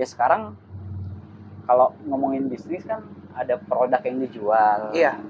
Ya 0.00 0.06
sekarang 0.08 0.56
kalau 1.68 1.92
ngomongin 2.08 2.48
bisnis 2.48 2.84
kan 2.88 3.04
ada 3.36 3.60
produk 3.60 4.00
yang 4.00 4.18
dijual. 4.24 4.94
Iya. 4.96 5.20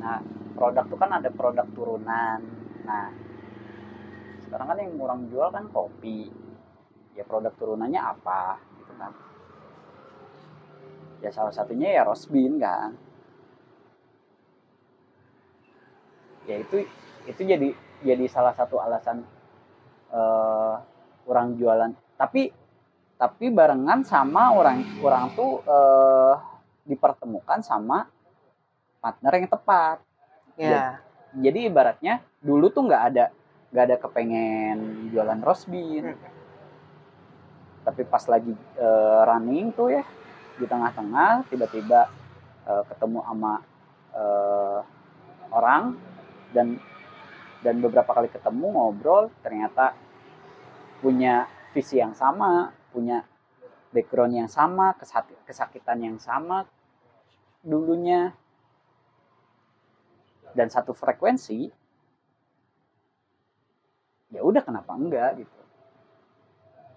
Nah 0.00 0.24
produk 0.56 0.84
tuh 0.88 0.98
kan 0.98 1.10
ada 1.12 1.28
produk 1.28 1.66
turunan. 1.76 2.40
Nah 2.88 3.06
sekarang 4.48 4.66
kan 4.72 4.78
yang 4.80 4.96
orang 4.96 5.28
jual 5.28 5.48
kan 5.52 5.68
kopi. 5.68 6.32
Ya 7.12 7.26
produk 7.26 7.52
turunannya 7.58 8.00
apa 8.00 8.62
gitu 8.78 8.94
kan. 8.96 9.12
Ya 11.18 11.30
salah 11.34 11.50
satunya 11.50 11.98
ya 11.98 12.06
rosbin 12.06 12.62
kan 12.62 13.07
ya 16.48 16.56
itu 16.64 16.88
itu 17.28 17.40
jadi 17.44 17.76
jadi 18.00 18.24
salah 18.32 18.56
satu 18.56 18.80
alasan 18.80 19.20
eh, 20.08 20.74
orang 21.28 21.54
jualan. 21.60 21.92
Tapi 22.16 22.48
tapi 23.18 23.50
barengan 23.52 24.06
sama 24.06 24.56
orang 24.56 24.80
orang 25.04 25.36
tuh 25.36 25.60
eh, 25.68 26.34
dipertemukan 26.88 27.60
sama 27.60 28.08
partner 29.04 29.32
yang 29.36 29.48
tepat. 29.52 29.96
Ya. 30.56 31.04
Jadi 31.36 31.68
ibaratnya 31.68 32.24
dulu 32.40 32.72
tuh 32.72 32.88
nggak 32.88 33.02
ada 33.12 33.24
nggak 33.68 33.84
ada 33.84 33.96
kepengen 34.00 34.78
jualan 35.12 35.40
rosbin. 35.44 36.16
Hmm. 36.16 36.36
tapi 37.88 38.04
pas 38.04 38.20
lagi 38.28 38.52
eh, 38.76 39.20
running 39.24 39.72
tuh 39.72 39.88
ya 39.88 40.04
di 40.60 40.68
tengah-tengah 40.68 41.48
tiba-tiba 41.48 42.04
eh, 42.68 42.84
ketemu 42.84 43.24
sama 43.24 43.64
eh, 44.12 44.80
orang 45.56 45.96
dan 46.54 46.80
dan 47.60 47.82
beberapa 47.82 48.14
kali 48.14 48.30
ketemu 48.30 48.66
ngobrol 48.70 49.28
ternyata 49.42 49.92
punya 51.02 51.50
visi 51.74 51.98
yang 51.98 52.14
sama 52.14 52.70
punya 52.90 53.26
background 53.92 54.34
yang 54.36 54.50
sama 54.50 54.96
kesakitan 55.46 55.98
yang 56.00 56.16
sama 56.20 56.68
dulunya. 57.64 58.36
Dan 60.56 60.72
satu 60.72 60.96
frekuensi 60.96 61.68
ya 64.32 64.40
udah 64.44 64.64
kenapa 64.64 64.96
enggak 64.96 65.44
gitu. 65.44 65.60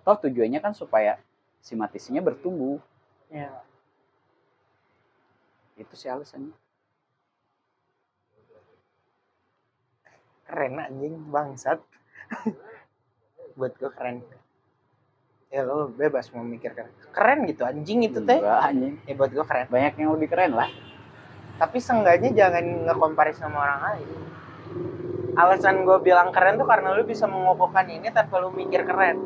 Toh 0.01 0.17
tujuannya 0.17 0.59
kan 0.63 0.73
supaya 0.73 1.19
si 1.61 1.77
matisinya 1.77 2.23
bertumbuh. 2.23 2.79
Ya 3.31 3.61
itu 5.79 5.97
sih 5.97 6.11
alasannya 6.11 6.53
keren 10.51 10.75
anjing 10.83 11.15
bangsat. 11.31 11.79
Buat 13.57 13.79
gue 13.79 13.91
keren. 13.95 14.19
Ya 15.51 15.63
lo 15.67 15.91
bebas 15.91 16.31
mau 16.31 16.47
mikir 16.47 16.71
keren 16.71 16.95
keren 17.11 17.43
gitu 17.43 17.67
anjing 17.67 18.07
itu 18.07 18.23
teh. 18.23 18.39
Anjing. 18.39 18.95
Ya 19.03 19.13
buat 19.19 19.35
gue 19.35 19.43
keren. 19.43 19.67
Banyak 19.67 19.99
yang 19.99 20.15
lebih 20.15 20.31
keren 20.31 20.55
lah. 20.55 20.71
Tapi 21.59 21.77
seenggaknya 21.77 22.31
jangan 22.31 22.87
nge-compare 22.87 23.35
sama 23.35 23.59
orang 23.59 23.79
lain. 23.83 24.09
Alasan 25.35 25.83
gue 25.83 25.97
bilang 25.99 26.31
keren 26.31 26.55
tuh 26.55 26.63
karena 26.63 26.95
lu 26.95 27.03
bisa 27.03 27.27
mengokohkan 27.27 27.83
ini 27.91 28.07
tanpa 28.15 28.39
lu 28.39 28.55
mikir 28.55 28.87
keren. 28.87 29.19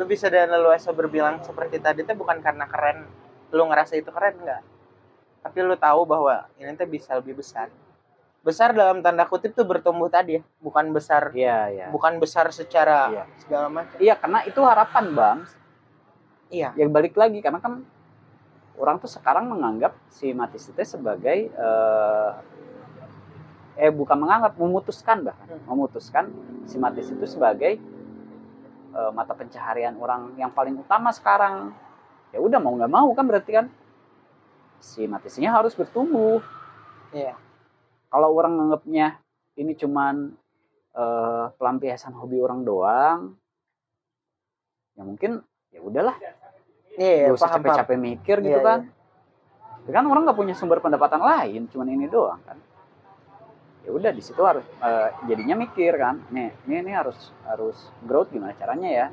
Lu 0.00 0.08
bisa 0.08 0.32
dan 0.32 0.48
leluasa 0.48 0.88
berbilang 0.96 1.44
seperti 1.44 1.76
tadi 1.76 2.00
tuh 2.00 2.16
bukan 2.16 2.40
karena 2.40 2.64
keren. 2.64 3.04
Lu 3.52 3.68
ngerasa 3.68 4.00
itu 4.00 4.08
keren 4.08 4.40
enggak. 4.40 4.64
Tapi 5.44 5.58
lu 5.60 5.76
tahu 5.76 6.08
bahwa 6.08 6.48
ini 6.56 6.72
tuh 6.80 6.88
bisa 6.88 7.12
lebih 7.20 7.44
besar 7.44 7.68
besar 8.46 8.70
dalam 8.70 9.02
tanda 9.02 9.26
kutip 9.26 9.58
tuh 9.58 9.66
bertumbuh 9.66 10.06
tadi 10.06 10.38
ya 10.38 10.42
bukan 10.62 10.94
besar 10.94 11.34
iya 11.34 11.66
iya. 11.66 11.86
bukan 11.90 12.22
besar 12.22 12.46
secara 12.54 13.10
Iya. 13.10 13.24
segala 13.42 13.66
macam. 13.66 13.96
Iya 13.98 14.14
karena 14.14 14.38
itu 14.46 14.60
harapan 14.62 15.04
bang. 15.10 15.38
Iya. 16.54 16.70
Yang 16.78 16.90
balik 16.94 17.14
lagi 17.18 17.42
karena 17.42 17.58
kan 17.58 17.82
orang 18.78 19.02
tuh 19.02 19.10
sekarang 19.10 19.50
menganggap 19.50 19.98
si 20.14 20.30
Matis 20.30 20.70
itu 20.70 20.78
sebagai 20.86 21.50
eh, 21.50 22.30
eh 23.82 23.90
bukan 23.90 24.14
menganggap 24.14 24.54
memutuskan 24.54 25.26
bahkan. 25.26 25.50
Hmm. 25.50 25.66
memutuskan 25.66 26.24
si 26.70 26.78
Matis 26.78 27.10
itu 27.10 27.26
sebagai 27.26 27.82
eh, 28.94 29.10
mata 29.10 29.34
pencaharian 29.34 29.98
orang 29.98 30.38
yang 30.38 30.54
paling 30.54 30.78
utama 30.78 31.10
sekarang. 31.10 31.74
Ya 32.30 32.38
udah 32.38 32.62
mau 32.62 32.78
nggak 32.78 32.92
mau 32.94 33.10
kan 33.10 33.26
berarti 33.26 33.50
kan 33.58 33.66
si 34.78 35.02
Matisnya 35.10 35.50
harus 35.50 35.74
bertumbuh. 35.74 36.38
Iya 37.10 37.34
kalau 38.10 38.28
orang 38.34 38.56
nganggapnya 38.56 39.18
ini 39.56 39.72
cuman 39.74 40.32
eh, 40.96 41.44
pelampiasan 41.56 42.14
hobi 42.16 42.40
orang 42.40 42.60
doang 42.62 43.20
ya 44.96 45.02
mungkin 45.04 45.44
ya 45.68 45.80
udahlah. 45.84 46.16
Iya 46.96 47.28
gak 47.28 47.36
usah 47.36 47.52
capek-capek 47.60 47.96
mikir 48.00 48.36
gitu 48.40 48.60
Iya, 48.60 48.64
kan. 48.64 48.80
Ya 49.84 49.92
kan 49.92 50.04
orang 50.08 50.24
nggak 50.24 50.38
punya 50.40 50.54
sumber 50.56 50.80
pendapatan 50.80 51.20
lain 51.20 51.68
cuman 51.68 51.92
ini 51.92 52.08
doang 52.08 52.40
kan. 52.48 52.56
Ya 53.84 53.92
udah 53.92 54.10
di 54.10 54.24
situ 54.24 54.40
harus 54.40 54.64
eh, 54.64 55.08
jadinya 55.28 55.60
mikir 55.60 55.92
kan 56.00 56.24
nih 56.32 56.50
ini 56.66 56.74
ini 56.88 56.92
harus 56.96 57.30
harus 57.44 57.76
growth 58.02 58.32
gimana 58.32 58.56
caranya 58.56 58.88
ya. 58.88 59.06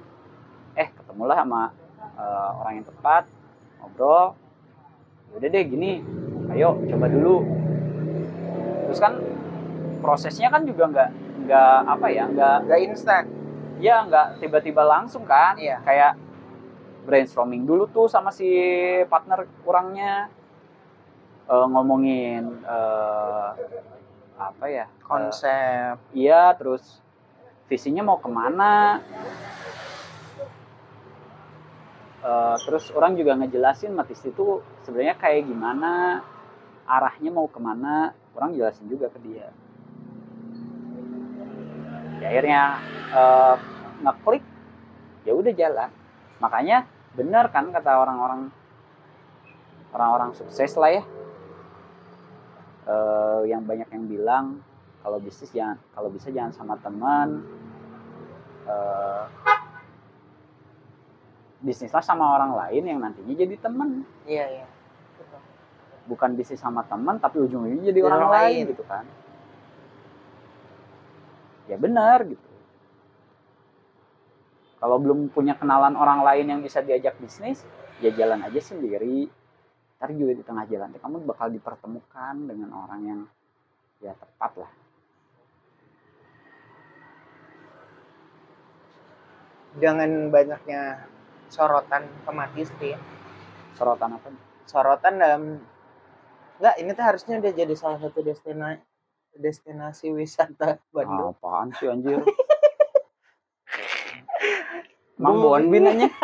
Eh 0.80 0.88
ketemulah 0.96 1.36
sama 1.44 1.62
eh, 2.16 2.50
orang 2.64 2.74
yang 2.80 2.88
tepat 2.88 3.24
ngobrol. 3.84 4.40
Ya 5.30 5.34
udah 5.44 5.50
deh 5.52 5.64
gini 5.68 5.92
ayo 6.56 6.80
coba 6.88 7.06
dulu 7.12 7.44
terus 8.94 9.10
kan 9.10 9.18
prosesnya 10.06 10.54
kan 10.54 10.62
juga 10.70 10.86
nggak 10.86 11.10
nggak 11.50 11.78
apa 11.90 12.08
ya 12.14 12.30
nggak 12.30 12.58
nggak 12.70 12.80
instan. 12.86 13.26
Ya 13.82 14.06
nggak 14.06 14.38
tiba-tiba 14.38 14.86
langsung 14.86 15.26
kan. 15.26 15.58
Iya. 15.58 15.82
kayak 15.82 16.14
brainstorming 17.10 17.66
dulu 17.66 17.90
tuh 17.90 18.06
sama 18.06 18.30
si 18.30 18.46
partner 19.10 19.50
kurangnya. 19.66 20.30
Eh, 21.50 21.66
ngomongin 21.74 22.62
eh, 22.62 23.50
apa 24.38 24.66
ya 24.70 24.86
Eh, 24.86 25.02
konsep. 25.02 25.98
iya 26.14 26.54
terus 26.54 27.02
visinya 27.66 28.06
mau 28.06 28.22
ke 28.22 28.30
mana? 28.30 29.02
Eh, 32.24 32.56
terus 32.62 32.94
orang 32.94 33.18
juga 33.18 33.34
ngejelasin 33.42 33.92
Matis 33.92 34.22
itu 34.22 34.62
sebenarnya 34.86 35.18
kayak 35.18 35.50
gimana 35.50 36.22
arahnya 36.86 37.34
mau 37.34 37.50
ke 37.50 37.58
mana 37.58 38.14
orang 38.34 38.58
jelasin 38.58 38.86
juga 38.90 39.10
ke 39.10 39.20
dia. 39.22 39.48
Ya, 42.22 42.28
akhirnya 42.32 42.62
eh, 43.14 43.56
ngeklik 44.04 44.44
ya 45.28 45.34
udah 45.36 45.54
jalan. 45.54 45.90
Makanya 46.42 46.78
benar 47.14 47.54
kan 47.54 47.70
kata 47.70 47.92
orang-orang 47.94 48.50
orang-orang 49.94 50.30
sukses 50.34 50.74
lah 50.80 50.92
ya. 50.92 51.04
Eh, 52.84 53.42
yang 53.54 53.64
banyak 53.64 53.88
yang 53.94 54.06
bilang 54.10 54.46
kalau 55.04 55.20
bisnis 55.20 55.52
jangan 55.52 55.78
kalau 55.94 56.10
bisa 56.10 56.34
jangan 56.34 56.54
sama 56.56 56.76
teman. 56.82 57.44
Eh, 58.66 59.26
bisnislah 61.64 62.04
sama 62.04 62.36
orang 62.36 62.52
lain 62.60 62.84
yang 62.84 63.00
nantinya 63.00 63.34
jadi 63.36 63.56
teman. 63.62 64.04
Iya 64.28 64.46
iya 64.52 64.73
bukan 66.04 66.36
bisnis 66.36 66.60
sama 66.60 66.84
teman 66.84 67.16
tapi 67.18 67.40
ujung-ujungnya 67.40 67.90
jadi 67.90 68.00
Jadi 68.04 68.08
orang, 68.08 68.20
orang 68.20 68.32
lain 68.32 68.52
lain. 68.52 68.72
gitu 68.76 68.84
kan. 68.84 69.06
Ya 71.72 71.78
benar 71.80 72.28
gitu. 72.28 72.50
Kalau 74.84 75.00
belum 75.00 75.32
punya 75.32 75.56
kenalan 75.56 75.96
orang 75.96 76.28
lain 76.28 76.46
yang 76.52 76.60
bisa 76.60 76.84
diajak 76.84 77.16
bisnis 77.16 77.64
ya 78.04 78.12
jalan 78.12 78.44
aja 78.44 78.60
sendiri. 78.60 79.32
Ntar 79.96 80.12
juga 80.12 80.36
di 80.36 80.44
tengah 80.44 80.68
jalan 80.68 80.92
kamu 80.92 81.24
bakal 81.24 81.48
dipertemukan 81.48 82.36
dengan 82.44 82.70
orang 82.76 83.02
yang 83.08 83.20
ya 84.04 84.12
tepat 84.12 84.52
lah. 84.60 84.72
Dengan 89.74 90.28
banyaknya 90.30 91.08
sorotan 91.48 92.04
kematis 92.28 92.70
ya 92.84 93.00
sorotan 93.80 94.20
apa? 94.20 94.28
Sorotan 94.68 95.14
dalam 95.18 95.44
enggak 96.58 96.74
ini 96.78 96.90
tuh 96.92 97.04
harusnya 97.04 97.34
udah 97.38 97.52
jadi 97.52 97.74
salah 97.74 97.98
satu 98.00 98.20
destinasi 98.20 98.82
destinasi 99.34 100.06
wisata 100.10 100.78
Bandung 100.90 101.34
apaan 101.34 101.70
sih 101.74 101.88
anjir 101.88 102.22
Mang. 105.14 105.40
Bonbin 105.40 105.88
aja 105.88 106.08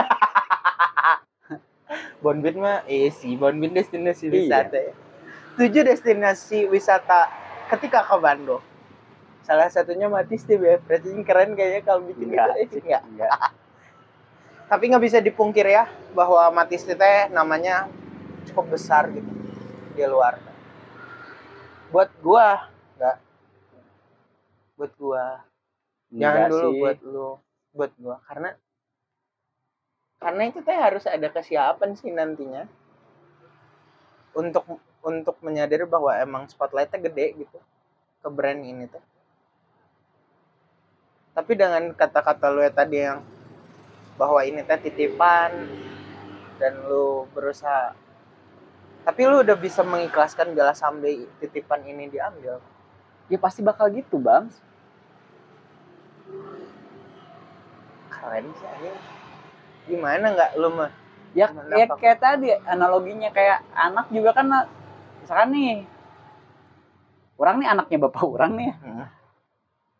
Bonbit 2.23 2.53
mah 2.53 2.83
eh 2.85 3.09
sih 3.09 3.33
Bonbit 3.33 3.71
destinasi 3.71 4.27
Iya. 4.27 4.33
wisata 4.35 4.77
ya. 4.77 4.91
tujuh 5.55 5.81
destinasi 5.83 6.57
wisata 6.67 7.27
ketika 7.69 8.03
ke 8.03 8.15
Bandung 8.17 8.61
salah 9.41 9.67
satunya 9.67 10.05
Matis 10.05 10.45
tuh 10.45 10.55
ya 10.55 10.77
berarti 10.77 11.09
ini 11.09 11.21
keren 11.23 11.53
kayaknya 11.53 11.81
kalau 11.81 12.05
bikin 12.05 12.29
Enggak. 12.29 12.53
gitu 12.61 12.77
eh, 12.77 12.81
enggak 12.85 13.01
enggak 13.07 13.29
tapi 14.69 14.83
nggak 14.85 15.01
bisa 15.01 15.17
dipungkir 15.17 15.65
ya 15.65 15.89
bahwa 16.13 16.45
Matis 16.53 16.85
itu 16.85 16.93
teh 16.93 17.25
namanya 17.33 17.89
cukup 18.45 18.77
besar 18.77 19.09
gitu 19.09 19.25
di 19.93 20.03
luar. 20.05 20.37
Buat 21.89 22.11
gua 22.21 22.69
enggak. 22.95 23.17
Buat 24.77 24.91
gua. 24.97 25.25
Jangan 26.09 26.37
Enggak 26.37 26.49
dulu 26.49 26.69
sih. 26.69 26.79
buat 26.81 26.99
lu. 27.05 27.29
Buat 27.73 27.91
gua. 28.01 28.15
Karena 28.25 28.49
karena 30.19 30.41
itu 30.51 30.59
teh 30.59 30.75
harus 30.75 31.07
ada 31.07 31.27
kesiapan 31.31 31.95
sih 31.95 32.11
nantinya. 32.11 32.67
Untuk 34.35 34.65
untuk 34.99 35.35
menyadari 35.41 35.87
bahwa 35.87 36.11
emang 36.17 36.45
spotlightnya 36.51 36.99
gede 36.99 37.45
gitu. 37.47 37.59
Ke 38.19 38.27
brand 38.27 38.59
ini 38.61 38.85
tuh 38.85 39.01
tapi 41.39 41.55
dengan 41.55 41.95
kata-kata 41.95 42.51
lu 42.51 42.59
ya 42.59 42.67
tadi 42.67 42.99
yang 42.99 43.23
bahwa 44.19 44.43
ini 44.43 44.59
teh 44.59 44.75
titipan 44.75 45.71
dan 46.59 46.73
lu 46.83 47.23
berusaha 47.31 47.95
tapi 49.03 49.21
lu 49.25 49.41
udah 49.41 49.57
bisa 49.57 49.81
mengikhlaskan 49.81 50.51
bila 50.53 50.71
sampai 50.71 51.25
titipan 51.39 51.81
ini 51.83 52.07
diambil. 52.07 52.59
Ya 53.29 53.37
pasti 53.37 53.61
bakal 53.61 53.89
gitu 53.93 54.17
bang. 54.17 54.49
Keren 58.09 58.45
sih 58.53 58.67
anjing. 58.67 58.97
gimana 59.89 60.25
nggak 60.37 60.51
lu 60.61 60.69
mah? 60.69 60.91
Ya 61.33 61.49
Kenapa? 61.49 61.97
kayak, 61.97 62.17
tadi 62.21 62.49
analoginya 62.65 63.29
kayak 63.29 63.65
anak 63.73 64.09
juga 64.09 64.33
kan 64.33 64.45
misalkan 65.21 65.49
nih 65.49 65.85
orang 67.37 67.55
nih 67.57 67.67
anaknya 67.69 67.97
bapak 68.05 68.23
orang 68.25 68.51
nih 68.57 68.71
Hmm. 68.81 69.05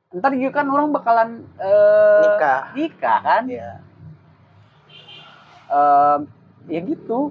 ntar 0.10 0.34
juga 0.34 0.62
kan 0.62 0.68
orang 0.70 0.90
bakalan 0.90 1.30
eh, 1.62 2.22
nikah. 2.22 2.62
nikah 2.74 3.18
kan? 3.22 3.44
Ya 3.46 3.82
Em, 5.70 6.20
ya 6.66 6.80
gitu 6.82 7.30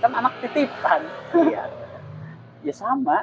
kan 0.00 0.12
anak 0.14 0.32
titipan. 0.42 1.02
Iya. 1.34 1.64
Ya 2.66 2.74
sama. 2.74 3.22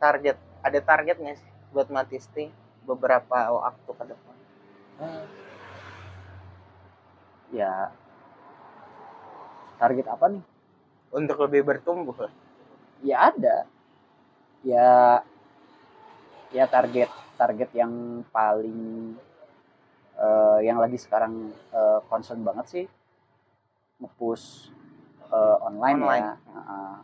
Target 0.00 0.40
ada 0.64 0.80
target 0.80 1.16
nggak 1.20 1.36
sih 1.36 1.50
buat 1.76 1.92
Matisti 1.92 2.48
beberapa 2.88 3.52
waktu 3.52 3.90
ke 3.92 4.04
depan? 4.08 4.36
Ya. 7.52 7.92
Target 9.76 10.08
apa 10.08 10.24
nih? 10.32 10.44
Untuk 11.12 11.36
lebih 11.44 11.68
bertumbuh 11.68 12.16
ya 13.02 13.34
ada. 13.34 13.66
Ya. 14.62 15.20
Ya 16.54 16.64
target 16.70 17.10
target 17.36 17.70
yang 17.74 18.22
paling 18.30 19.16
eh, 20.18 20.58
yang 20.66 20.78
lagi 20.82 20.98
sekarang 21.00 21.52
eh, 21.72 22.00
concern 22.08 22.44
banget 22.44 22.66
sih 22.68 22.84
ngepush 24.02 24.68
eh, 25.30 25.56
online, 25.62 25.98
Online. 26.02 26.24
ya 26.26 26.34
Heeh. 26.52 26.94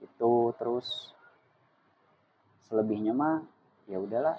itu 0.00 0.32
terus 0.58 1.12
selebihnya 2.68 3.12
mah 3.16 3.44
ya 3.88 3.98
udahlah 4.00 4.36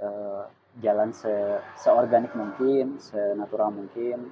eh, 0.00 0.44
jalan 0.80 1.10
se 1.12 1.32
seorganik 1.80 2.36
mungkin 2.36 3.00
senatural 3.00 3.72
mungkin 3.72 4.28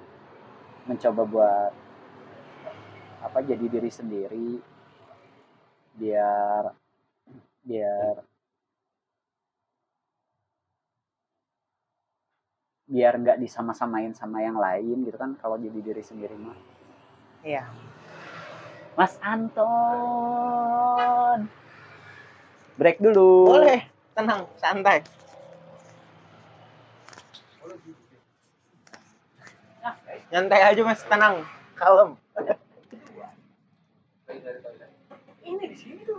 mencoba 0.85 1.23
buat 1.25 1.73
apa 3.25 3.39
jadi 3.41 3.65
diri 3.65 3.89
sendiri 3.89 4.61
biar 5.97 6.69
biar 7.65 8.34
biar 12.85 13.17
nggak 13.17 13.41
disama-samain 13.41 14.13
sama 14.13 14.45
yang 14.45 14.61
lain 14.61 15.09
gitu 15.09 15.17
kan 15.17 15.33
kalau 15.41 15.57
jadi 15.57 15.81
diri 15.81 16.03
sendiri 16.05 16.37
mah 16.37 16.57
Iya. 17.45 17.69
Mas 18.97 19.21
Anton 19.21 19.65
break 22.81 23.01
dulu 23.01 23.53
Boleh, 23.53 23.85
tenang, 24.17 24.49
santai. 24.57 25.05
Nyantai 30.35 30.67
aja 30.67 30.83
mas, 30.83 30.99
tenang, 31.07 31.47
kalem. 31.79 32.19
Ini 35.47 35.65
di 35.71 35.77
sini 35.79 36.03
tuh. 36.03 36.19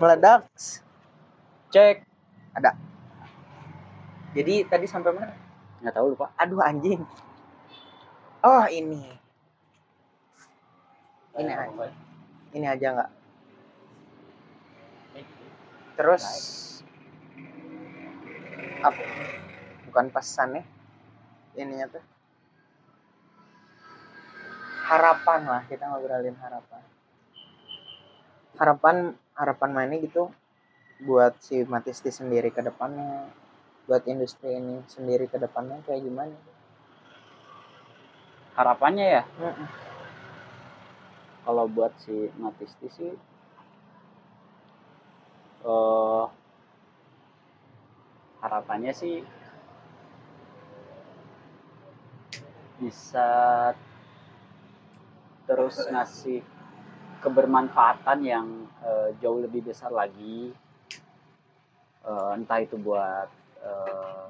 Meledak. 0.00 0.48
Cek. 1.70 1.96
Ada. 2.56 2.72
Jadi 4.36 4.64
tadi 4.68 4.86
sampai 4.88 5.12
mana? 5.12 5.34
nggak 5.76 5.92
tahu 5.92 6.16
lupa 6.16 6.32
Aduh 6.40 6.60
anjing. 6.64 7.02
Oh 8.40 8.64
ini. 8.70 9.02
Ini 11.36 11.52
aja. 11.52 11.86
Ini 12.56 12.66
aja 12.66 12.86
nggak. 12.96 13.10
Terus 15.96 16.24
apa? 18.84 19.02
Bukan 19.88 20.06
pesan 20.12 20.60
ya. 20.60 20.64
Ininya 21.56 21.88
tuh. 21.88 22.04
Harapan 24.86 25.40
lah 25.48 25.62
kita 25.66 25.88
ngobrolin 25.90 26.36
harapan. 26.38 26.82
Harapan 28.56 28.96
harapan 29.36 29.70
mana 29.72 29.94
gitu 30.00 30.30
buat 31.02 31.36
si 31.44 31.60
Matisti 31.68 32.08
sendiri 32.08 32.48
ke 32.48 32.64
depannya 32.64 33.28
buat 33.86 34.02
industri 34.08 34.56
ini 34.56 34.82
sendiri 34.90 35.30
ke 35.30 35.38
depannya 35.38 35.78
kayak 35.86 36.02
gimana? 36.02 36.34
harapannya 38.56 39.06
ya 39.20 39.22
Mm-mm. 39.36 39.68
kalau 41.44 41.68
buat 41.68 41.92
si 42.00 42.32
Matisti 42.40 42.88
sih 42.88 43.12
eh 45.66 46.24
harapannya 48.40 48.92
sih 48.96 49.20
bisa 52.80 53.28
terus 55.44 55.76
ngasih 55.84 56.40
kebermanfaatan 57.20 58.18
yang 58.24 58.46
eh, 58.80 59.12
jauh 59.20 59.40
lebih 59.44 59.68
besar 59.68 59.92
lagi 59.92 60.52
Eh, 62.06 62.30
entah 62.38 62.62
itu 62.62 62.78
buat 62.78 63.26
eh, 63.66 64.24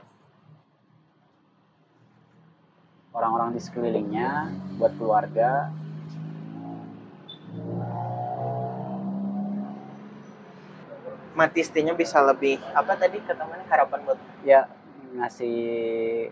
orang-orang 3.12 3.52
di 3.52 3.60
sekelilingnya 3.60 4.48
buat 4.80 4.96
keluarga 4.96 5.68
Matistinya 11.36 11.92
bisa 11.92 12.24
lebih 12.24 12.56
apa 12.72 12.96
tadi 12.96 13.20
katakannya 13.20 13.68
harapan 13.68 14.00
buat 14.08 14.20
ya 14.40 14.64
ngasih 15.12 15.56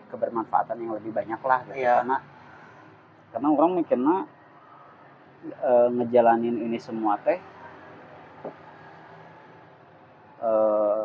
kebermanfaatan 0.09 0.81
yang 0.81 0.97
lebih 0.97 1.13
banyak 1.13 1.41
lah 1.45 1.61
gitu. 1.69 1.77
Iya. 1.77 2.01
karena 2.01 2.17
karena 3.37 3.49
orang 3.53 3.85
mikirnya 3.85 4.17
eh, 5.61 5.89
ngejalanin 5.93 6.57
ini 6.57 6.81
semua 6.81 7.21
teh 7.21 7.37
eh 10.41 11.05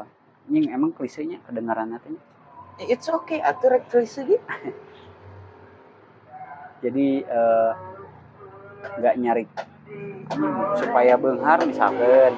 nying 0.50 0.74
emang 0.74 0.92
klisenya 0.92 1.40
kedengarannya 1.46 2.02
teh 2.02 2.18
it's 2.90 3.08
okay 3.08 3.40
atuh 3.40 3.70
rek 3.70 3.86
tulis 3.88 4.18
gitu. 4.18 4.36
jadi 6.84 7.08
eh, 7.24 7.72
nggak 9.00 9.16
nyari 9.20 9.46
"Hmm, 10.30 10.78
supaya 10.78 11.18
benghar 11.18 11.58
misalkan. 11.66 12.38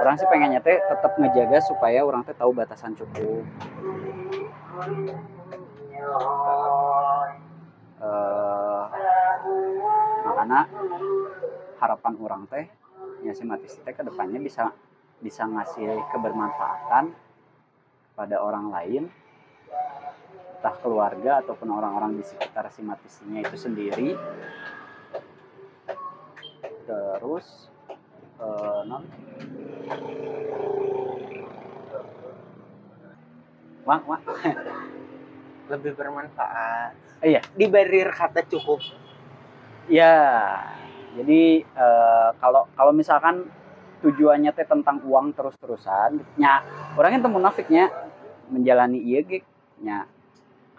Orang 0.00 0.16
sih 0.16 0.24
pengennya 0.24 0.64
teh 0.64 0.80
tetap 0.80 1.12
ngejaga 1.20 1.60
supaya 1.60 2.00
orang 2.00 2.24
teh 2.24 2.32
tahu 2.32 2.56
batasan 2.56 2.96
cukup. 2.96 3.44
Eh 8.00 8.84
makanya 10.24 10.60
harapan 11.80 12.14
orang 12.24 12.42
teh 12.48 12.64
ya 13.24 13.32
si 13.36 13.44
Matis 13.44 13.76
teh 13.80 13.92
ke 13.92 14.02
depannya 14.04 14.40
bisa 14.40 14.72
bisa 15.20 15.44
ngasih 15.44 16.00
kebermanfaatan 16.12 17.12
pada 18.16 18.36
orang 18.40 18.72
lain 18.72 19.02
entah 20.60 20.76
keluarga 20.84 21.40
ataupun 21.40 21.68
orang-orang 21.72 22.20
di 22.20 22.24
sekitar 22.24 22.68
si 22.68 22.84
itu 22.84 23.56
sendiri 23.56 24.12
terus 26.84 27.68
eh, 28.40 28.80
non 28.88 29.04
wah 33.84 34.00
wah 34.04 34.20
lebih 35.70 35.94
bermanfaat. 35.94 36.92
Iya. 37.22 37.40
Di 37.54 37.70
barrier 37.70 38.10
kata 38.10 38.42
cukup. 38.50 38.82
Ya, 39.86 40.58
jadi 41.18 41.64
eh, 41.66 42.28
kalau 42.38 42.70
kalau 42.78 42.92
misalkan 42.94 43.50
tujuannya 44.00 44.54
teh 44.54 44.64
tentang 44.64 45.02
uang 45.04 45.34
terus-terusan, 45.34 46.22
nya 46.38 46.62
orangnya 46.94 47.26
temu 47.26 47.42
munafiknya 47.42 47.90
menjalani 48.48 48.98
iya 49.02 49.20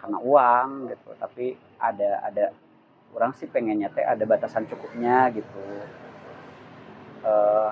karena 0.00 0.18
uang 0.18 0.88
gitu. 0.90 1.10
Tapi 1.20 1.54
ada 1.78 2.24
ada 2.24 2.44
orang 3.12 3.36
sih 3.36 3.46
pengennya 3.46 3.92
teh 3.92 4.02
ada 4.02 4.24
batasan 4.24 4.64
cukupnya 4.66 5.28
gitu. 5.36 5.62
Eh, 7.22 7.70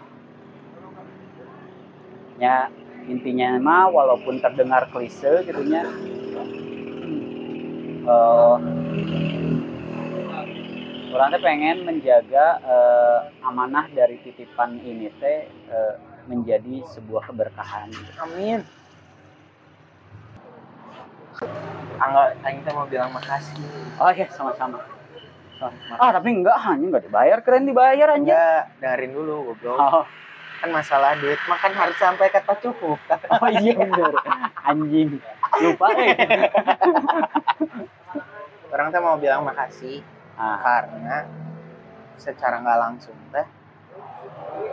nya 2.38 2.68
intinya 3.08 3.56
mah 3.58 3.88
walaupun 3.88 4.38
terdengar 4.38 4.88
klise 4.92 5.44
gitunya 5.48 5.82
eh 8.00 8.56
orang 11.10 11.28
teh 11.30 11.42
pengen 11.42 11.76
menjaga 11.82 12.46
eh, 12.60 13.18
amanah 13.42 13.90
dari 13.90 14.18
titipan 14.22 14.78
ini 14.80 15.10
teh 15.18 15.38
eh, 15.46 15.94
menjadi 16.26 16.86
sebuah 16.88 17.26
keberkahan. 17.26 17.90
Amin. 18.20 18.62
Angga, 21.96 22.36
Aing 22.44 22.60
teh 22.62 22.72
mau 22.72 22.86
bilang 22.86 23.10
makasih. 23.10 23.56
oh 23.96 24.10
ya 24.10 24.26
sama-sama. 24.30 24.80
Ah 25.96 26.08
tapi 26.10 26.32
enggak 26.32 26.56
hanya 26.64 26.88
enggak 26.88 27.04
dibayar 27.04 27.38
keren 27.44 27.68
dibayar 27.68 28.16
aja 28.16 28.16
Enggak, 28.16 28.60
dengerin 28.80 29.12
dulu 29.12 29.34
goblok. 29.52 29.76
oh, 29.76 30.04
Kan 30.60 30.72
masalah 30.72 31.16
duit 31.16 31.36
makan 31.44 31.72
harus 31.72 31.96
sampai 31.96 32.28
kata 32.28 32.56
cukup. 32.60 32.96
oh 33.30 33.48
iya 33.60 33.72
bener. 33.76 34.12
Anjing. 34.64 35.20
Lupa 35.60 35.86
eh. 35.96 36.16
Orang 38.70 38.88
teh 38.88 39.00
mau 39.00 39.16
bilang 39.16 39.44
makasih 39.44 40.00
ah, 40.40 40.56
karena 40.56 41.28
secara 42.16 42.64
nggak 42.64 42.80
langsung 42.80 43.16
teh 43.28 43.46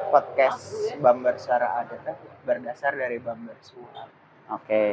podcast 0.08 0.96
Bamber 1.04 1.36
Suara 1.36 1.84
ada 1.84 1.96
teh 2.00 2.16
berdasar 2.48 2.96
dari 2.96 3.20
Bamber 3.20 3.60
Suara. 3.60 4.08
oke 4.56 4.84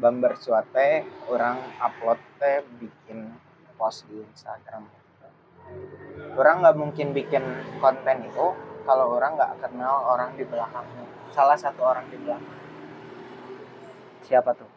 Bamber 0.00 0.32
Suara 0.40 0.64
teh 0.72 1.04
orang 1.28 1.60
upload 1.76 2.20
teh 2.40 2.64
bikin 2.80 3.28
post 3.76 4.08
di 4.08 4.24
Instagram. 4.24 4.88
Orang 6.32 6.64
nggak 6.64 6.76
mungkin 6.80 7.12
bikin 7.12 7.44
konten 7.76 8.24
itu 8.24 8.46
kalau 8.88 9.20
orang 9.20 9.36
nggak 9.36 9.60
kenal 9.60 10.16
orang 10.16 10.32
di 10.32 10.48
belakangnya. 10.48 11.04
Salah 11.32 11.56
satu 11.60 11.84
orang 11.84 12.08
di 12.08 12.16
belakang. 12.16 12.60
siapa 14.22 14.54
tuh 14.54 14.71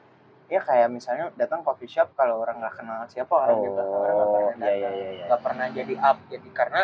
ya 0.46 0.62
kayak 0.62 0.94
misalnya 0.94 1.34
datang 1.34 1.66
coffee 1.66 1.90
shop 1.90 2.14
kalau 2.14 2.46
orang 2.46 2.62
nggak 2.62 2.78
kenal 2.78 3.02
siapa 3.10 3.34
orang 3.34 3.58
gitu 3.66 3.82
orang 3.82 4.14
nggak 4.14 4.28
oh 4.30 4.34
pernah 4.36 4.54
iya 4.54 4.62
datang 4.62 4.78
iya 4.78 4.90
iya 4.94 5.10
iya. 5.10 5.26
nggak 5.26 5.42
pernah 5.42 5.66
jadi 5.74 5.94
up 6.00 6.18
jadi 6.30 6.50
karena 6.54 6.82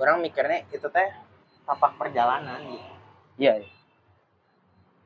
orang 0.00 0.16
mikirnya 0.18 0.58
itu 0.68 0.86
teh 0.88 1.08
tapak 1.64 1.92
perjalanan 1.96 2.60
gitu 2.66 2.88
Iya, 3.40 3.64
iya. 3.64 3.68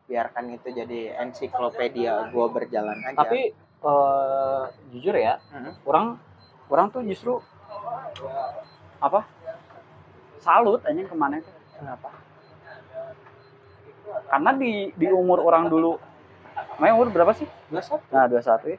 biarkan 0.05 0.45
itu 0.51 0.69
jadi 0.71 1.01
ensiklopedia 1.19 2.31
gua 2.31 2.47
berjalan 2.51 2.99
aja 3.03 3.15
tapi 3.17 3.51
eh, 3.85 4.63
jujur 4.91 5.15
ya 5.15 5.39
Hmm. 5.51 5.75
orang 5.87 6.07
orang 6.67 6.87
tuh 6.91 7.03
justru 7.03 7.39
apa 8.99 9.27
salut 10.39 10.83
aja 10.83 11.03
ke 11.03 11.15
mana 11.15 11.39
itu 11.39 11.51
kenapa 11.75 12.11
karena 14.31 14.51
di 14.55 14.73
di 14.95 15.07
umur 15.11 15.43
orang 15.43 15.67
dulu 15.67 15.99
Namanya 16.75 16.95
umur 16.99 17.09
berapa 17.15 17.33
sih? 17.39 17.47
dua 17.71 17.83
satu 17.83 18.03
Nah, 18.11 18.27
21 18.27 18.75
ya. 18.75 18.79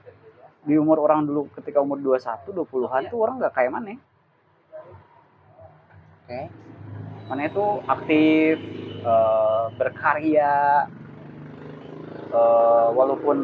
Di 0.65 0.75
umur 0.75 0.97
orang 0.99 1.23
dulu 1.23 1.47
ketika 1.55 1.79
umur 1.79 2.01
21, 2.01 2.51
20-an 2.51 3.07
tuh 3.07 3.19
orang 3.21 3.35
nggak 3.39 3.53
kayak 3.55 3.71
mana. 3.71 3.95
oke 6.25 6.41
Mana 7.25 7.41
itu 7.49 7.65
aktif, 7.85 8.55
eh, 9.05 9.65
berkarya, 9.77 10.89
eh, 12.33 12.87
walaupun 12.93 13.37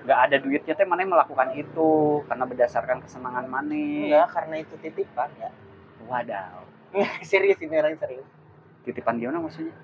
nggak 0.00 0.20
ada 0.26 0.36
duitnya 0.40 0.74
teh 0.74 0.88
mana 0.88 1.04
melakukan 1.04 1.52
itu 1.54 2.20
karena 2.24 2.44
berdasarkan 2.48 2.98
kesenangan 3.04 3.46
mana. 3.46 3.76
enggak 3.76 4.28
karena 4.32 4.54
itu 4.64 4.74
titipan 4.80 5.28
ya 5.36 5.52
Wadaw. 6.08 6.64
serius 7.30 7.60
ini 7.62 7.76
orang 7.78 7.94
serius 8.00 8.26
Titipan 8.82 9.20
gimana 9.20 9.38
maksudnya? 9.44 9.76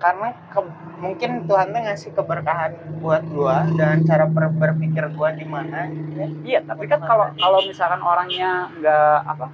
Karena 0.00 0.32
ke- 0.48 0.72
mungkin 0.96 1.44
Tuhan 1.44 1.70
tuh 1.70 1.80
ngasih 1.80 2.10
keberkahan 2.10 2.72
buat 2.98 3.20
gua 3.28 3.68
dan 3.70 4.00
cara 4.02 4.24
ber- 4.24 4.48
berpikir 4.50 5.12
gua 5.12 5.30
di 5.30 5.44
mana 5.44 5.86
gitu 5.86 6.10
ya. 6.14 6.28
Iya, 6.42 6.60
tapi 6.64 6.88
kan 6.88 7.00
kalau 7.00 7.28
kalau 7.34 7.60
misalkan 7.62 8.00
orangnya 8.00 8.50
nggak 8.74 9.16
apa, 9.22 9.46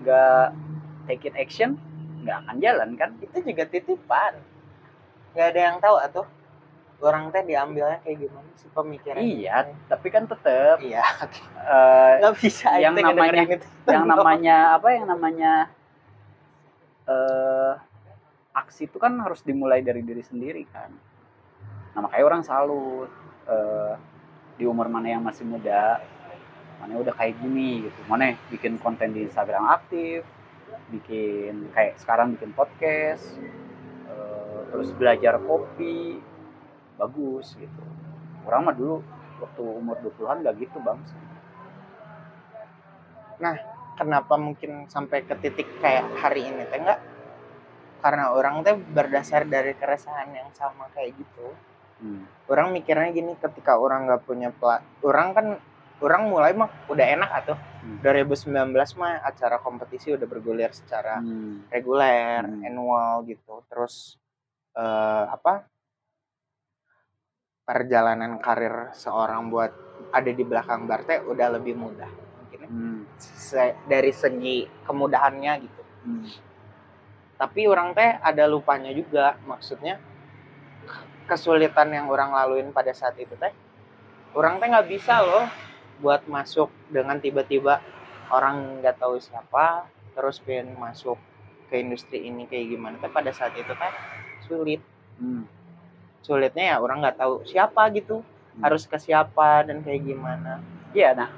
nggak 0.00 0.44
take 1.04 1.28
it 1.28 1.36
action, 1.36 1.76
nggak 2.20 2.36
akan 2.40 2.56
jalan 2.58 2.88
kan? 2.96 3.10
itu 3.20 3.36
juga 3.44 3.64
titipan. 3.64 4.32
Nggak 5.32 5.46
ada 5.46 5.60
yang 5.62 5.76
tahu 5.78 5.96
atuh. 5.98 6.26
Orang 6.98 7.28
teh 7.28 7.42
diambilnya 7.42 7.98
kayak 8.00 8.14
gimana 8.16 8.46
sih 8.54 8.70
pemikiran 8.70 9.18
Iya, 9.18 9.56
tapi 9.90 10.06
kan 10.06 10.22
tetap 10.22 10.78
iya. 10.80 11.02
Eh, 11.58 12.12
nggak 12.18 12.34
bisa 12.38 12.78
Yang 12.78 12.94
namanya- 13.02 13.44
yang 13.84 14.06
namanya 14.06 14.56
apa 14.72 14.88
yang 14.88 15.06
namanya 15.06 15.52
eh 17.04 17.72
aksi 18.52 18.88
itu 18.88 19.00
kan 19.00 19.16
harus 19.20 19.40
dimulai 19.44 19.80
dari 19.80 20.04
diri 20.04 20.20
sendiri 20.20 20.62
kan. 20.68 20.92
Nah 21.96 22.00
makanya 22.04 22.24
orang 22.24 22.42
salut 22.44 23.10
eh, 23.48 23.94
di 24.60 24.64
umur 24.68 24.86
mana 24.92 25.08
yang 25.12 25.24
masih 25.24 25.48
muda 25.48 26.00
mana 26.80 26.98
udah 26.98 27.14
kayak 27.16 27.40
gini 27.40 27.88
gitu. 27.88 28.00
Mana 28.06 28.36
bikin 28.52 28.76
konten 28.76 29.16
di 29.16 29.24
Instagram 29.24 29.68
aktif 29.72 30.24
bikin 30.92 31.72
kayak 31.72 31.96
sekarang 31.96 32.36
bikin 32.36 32.52
podcast 32.52 33.40
eh, 34.08 34.60
terus 34.72 34.92
belajar 34.96 35.40
kopi 35.40 36.20
bagus 37.00 37.56
gitu. 37.56 37.82
Orang 38.44 38.68
mah 38.68 38.76
dulu 38.76 39.00
waktu 39.42 39.62
umur 39.62 39.98
20-an 39.98 40.46
gak 40.46 40.54
gitu 40.60 40.78
bang 40.82 40.98
kenapa 43.96 44.34
mungkin 44.38 44.86
sampai 44.88 45.22
ke 45.26 45.34
titik 45.38 45.68
kayak 45.82 46.06
hari 46.18 46.48
ini 46.48 46.66
teh 46.66 46.78
enggak 46.80 47.00
karena 48.02 48.34
orang 48.34 48.66
teh 48.66 48.74
berdasar 48.74 49.46
dari 49.46 49.72
keresahan 49.72 50.34
yang 50.34 50.50
sama 50.52 50.90
kayak 50.90 51.14
gitu 51.14 51.54
hmm. 52.02 52.50
orang 52.50 52.74
mikirnya 52.74 53.14
gini 53.14 53.38
ketika 53.38 53.78
orang 53.78 54.10
nggak 54.10 54.26
punya 54.26 54.50
pela 54.50 54.82
orang 55.06 55.28
kan 55.32 55.46
orang 56.02 56.22
mulai 56.26 56.50
mah 56.52 56.66
udah 56.90 57.06
enak 57.06 57.30
atuh 57.32 57.58
Hmm. 57.82 57.98
2019 57.98 58.94
mah 58.94 59.18
acara 59.22 59.58
kompetisi 59.58 60.14
udah 60.14 60.26
bergulir 60.26 60.70
secara 60.70 61.18
Hmm. 61.18 61.66
reguler 61.66 62.42
Hmm. 62.42 62.62
annual 62.62 63.26
gitu 63.26 63.62
terus 63.66 64.18
eh, 64.72 65.24
apa 65.26 65.66
perjalanan 67.62 68.38
karir 68.38 68.90
seorang 68.92 69.46
buat 69.46 69.70
ada 70.10 70.30
di 70.30 70.42
belakang 70.42 70.86
bar 70.86 71.02
teh 71.02 71.22
udah 71.22 71.58
lebih 71.58 71.74
mudah 71.74 72.10
mungkin 72.38 72.58
ya. 72.58 72.68
Hmm. 72.68 73.00
Se- 73.18 73.78
dari 73.86 74.10
segi 74.10 74.66
kemudahannya 74.82 75.52
gitu 75.62 75.82
Hmm. 76.02 76.26
Tapi 77.42 77.66
orang 77.66 77.90
teh 77.90 78.06
ada 78.22 78.46
lupanya 78.46 78.94
juga. 78.94 79.34
Maksudnya 79.42 79.98
kesulitan 81.26 81.90
yang 81.90 82.06
orang 82.06 82.30
laluin 82.30 82.70
pada 82.70 82.94
saat 82.94 83.18
itu 83.18 83.34
teh 83.34 83.50
orang 84.38 84.62
teh 84.62 84.70
nggak 84.70 84.86
bisa 84.86 85.18
loh 85.26 85.50
buat 85.98 86.22
masuk 86.30 86.70
dengan 86.86 87.18
tiba-tiba 87.18 87.82
orang 88.30 88.78
nggak 88.78 88.94
tahu 89.02 89.18
siapa 89.18 89.90
terus 90.14 90.38
pengen 90.38 90.78
masuk 90.78 91.18
ke 91.66 91.82
industri 91.82 92.30
ini 92.30 92.46
kayak 92.46 92.78
gimana. 92.78 92.94
Teh 93.02 93.10
pada 93.10 93.34
saat 93.34 93.58
itu 93.58 93.74
teh 93.74 93.92
sulit. 94.46 94.78
Hmm. 95.18 95.42
sulitnya 96.22 96.74
ya 96.74 96.76
orang 96.78 97.02
nggak 97.02 97.18
tahu 97.18 97.42
siapa 97.42 97.90
gitu. 97.90 98.22
Hmm. 98.22 98.62
harus 98.68 98.86
ke 98.86 99.00
siapa 99.02 99.66
dan 99.66 99.82
kayak 99.82 100.06
gimana. 100.06 100.60
Iya, 100.92 101.16
nah, 101.16 101.32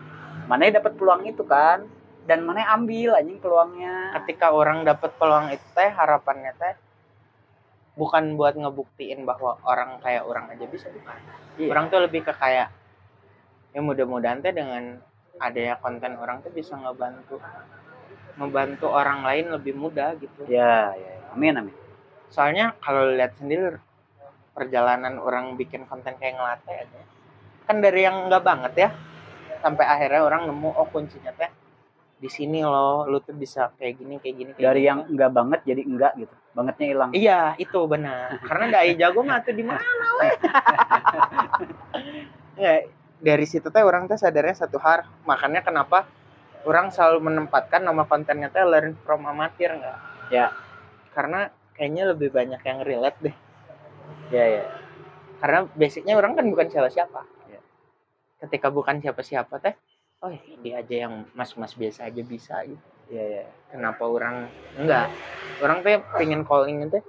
mana 0.50 0.66
dapat 0.66 0.98
peluang 0.98 1.22
itu 1.30 1.46
kan, 1.46 1.86
dan 2.24 2.40
mana 2.44 2.64
ambil 2.72 3.16
anjing 3.16 3.36
peluangnya. 3.36 4.16
ketika 4.20 4.48
orang 4.52 4.84
dapat 4.84 5.12
peluang 5.20 5.52
itu 5.52 5.66
teh 5.76 5.90
harapannya 5.92 6.52
teh 6.56 6.74
bukan 7.94 8.34
buat 8.34 8.58
ngebuktiin 8.58 9.22
bahwa 9.22 9.60
orang 9.62 10.02
kayak 10.02 10.26
orang 10.26 10.50
aja 10.50 10.66
bisa 10.66 10.90
bukan 10.90 11.14
Iya. 11.54 11.70
orang 11.70 11.86
tuh 11.86 12.00
lebih 12.02 12.26
ke 12.26 12.34
kayak 12.34 12.68
ya 13.70 13.80
mudah-mudahan 13.80 14.42
teh 14.42 14.50
dengan 14.50 14.98
adanya 15.38 15.78
konten 15.78 16.18
orang 16.18 16.42
tuh 16.42 16.50
bisa 16.50 16.74
ngebantu 16.74 17.38
ngebantu 18.34 18.90
orang 18.90 19.22
lain 19.22 19.46
lebih 19.54 19.78
mudah 19.78 20.18
gitu 20.18 20.42
Ya, 20.50 20.90
ya, 20.98 21.10
ya. 21.14 21.30
amin, 21.34 21.54
amin. 21.62 21.74
soalnya 22.34 22.74
kalau 22.82 23.14
lihat 23.14 23.38
sendiri 23.38 23.78
perjalanan 24.54 25.18
orang 25.22 25.54
bikin 25.54 25.86
konten 25.86 26.14
kayak 26.18 26.34
ngelatih 26.34 26.74
aja 26.86 27.00
kan 27.66 27.78
dari 27.78 28.00
yang 28.02 28.26
enggak 28.26 28.42
banget 28.42 28.72
ya 28.74 28.88
sampai 29.62 29.84
akhirnya 29.86 30.22
orang 30.26 30.50
nemu 30.50 30.70
oh 30.74 30.86
kuncinya 30.90 31.30
teh 31.34 31.50
di 32.24 32.32
sini 32.32 32.64
loh 32.64 33.04
lu 33.04 33.20
tuh 33.20 33.36
bisa 33.36 33.68
kayak 33.76 34.00
gini 34.00 34.16
kayak 34.16 34.36
gini 34.40 34.50
kayak 34.56 34.64
Dari 34.64 34.80
gini. 34.80 34.88
yang 34.88 35.00
enggak 35.12 35.30
banget 35.36 35.60
jadi 35.68 35.82
enggak 35.84 36.12
gitu, 36.16 36.34
bangetnya 36.56 36.86
hilang. 36.88 37.10
Iya, 37.12 37.40
itu 37.60 37.78
benar. 37.84 38.40
Karena 38.40 38.64
dai 38.72 38.96
jago 38.96 39.20
mah 39.20 39.44
tuh 39.44 39.52
di 39.52 39.60
mana 39.60 39.84
we. 40.16 40.28
ya, 42.56 42.74
dari 43.28 43.44
situ 43.44 43.68
teh 43.68 43.84
orang 43.84 44.08
teh 44.08 44.16
sadarnya 44.16 44.56
satu 44.56 44.80
hal. 44.80 45.04
Makanya 45.28 45.60
kenapa 45.60 46.08
orang 46.64 46.88
selalu 46.88 47.28
menempatkan 47.28 47.84
nama 47.84 48.08
kontennya 48.08 48.48
teh 48.48 48.64
learn 48.64 48.96
from 49.04 49.28
amatir 49.28 49.76
enggak? 49.76 50.00
Ya. 50.32 50.48
Karena 51.12 51.52
kayaknya 51.76 52.16
lebih 52.16 52.32
banyak 52.32 52.64
yang 52.64 52.78
relate 52.88 53.20
deh. 53.20 53.36
Ya, 54.32 54.44
ya. 54.48 54.64
Karena 55.44 55.68
basicnya 55.76 56.16
orang 56.16 56.32
kan 56.40 56.48
bukan 56.48 56.72
siapa-siapa. 56.72 57.20
Ya. 57.52 57.60
Ketika 58.40 58.72
bukan 58.72 59.04
siapa-siapa 59.04 59.60
teh, 59.60 59.76
oh 60.24 60.32
dia 60.64 60.80
aja 60.80 60.94
yang 61.04 61.28
mas-mas 61.36 61.76
biasa 61.76 62.08
aja 62.08 62.22
bisa 62.24 62.56
gitu. 62.64 62.80
Ya, 63.12 63.20
ya. 63.20 63.44
kenapa 63.68 64.08
orang 64.08 64.48
enggak 64.80 65.12
orang 65.60 65.84
teh 65.84 66.00
pengen 66.16 66.40
calling 66.40 66.88
teh 66.88 67.04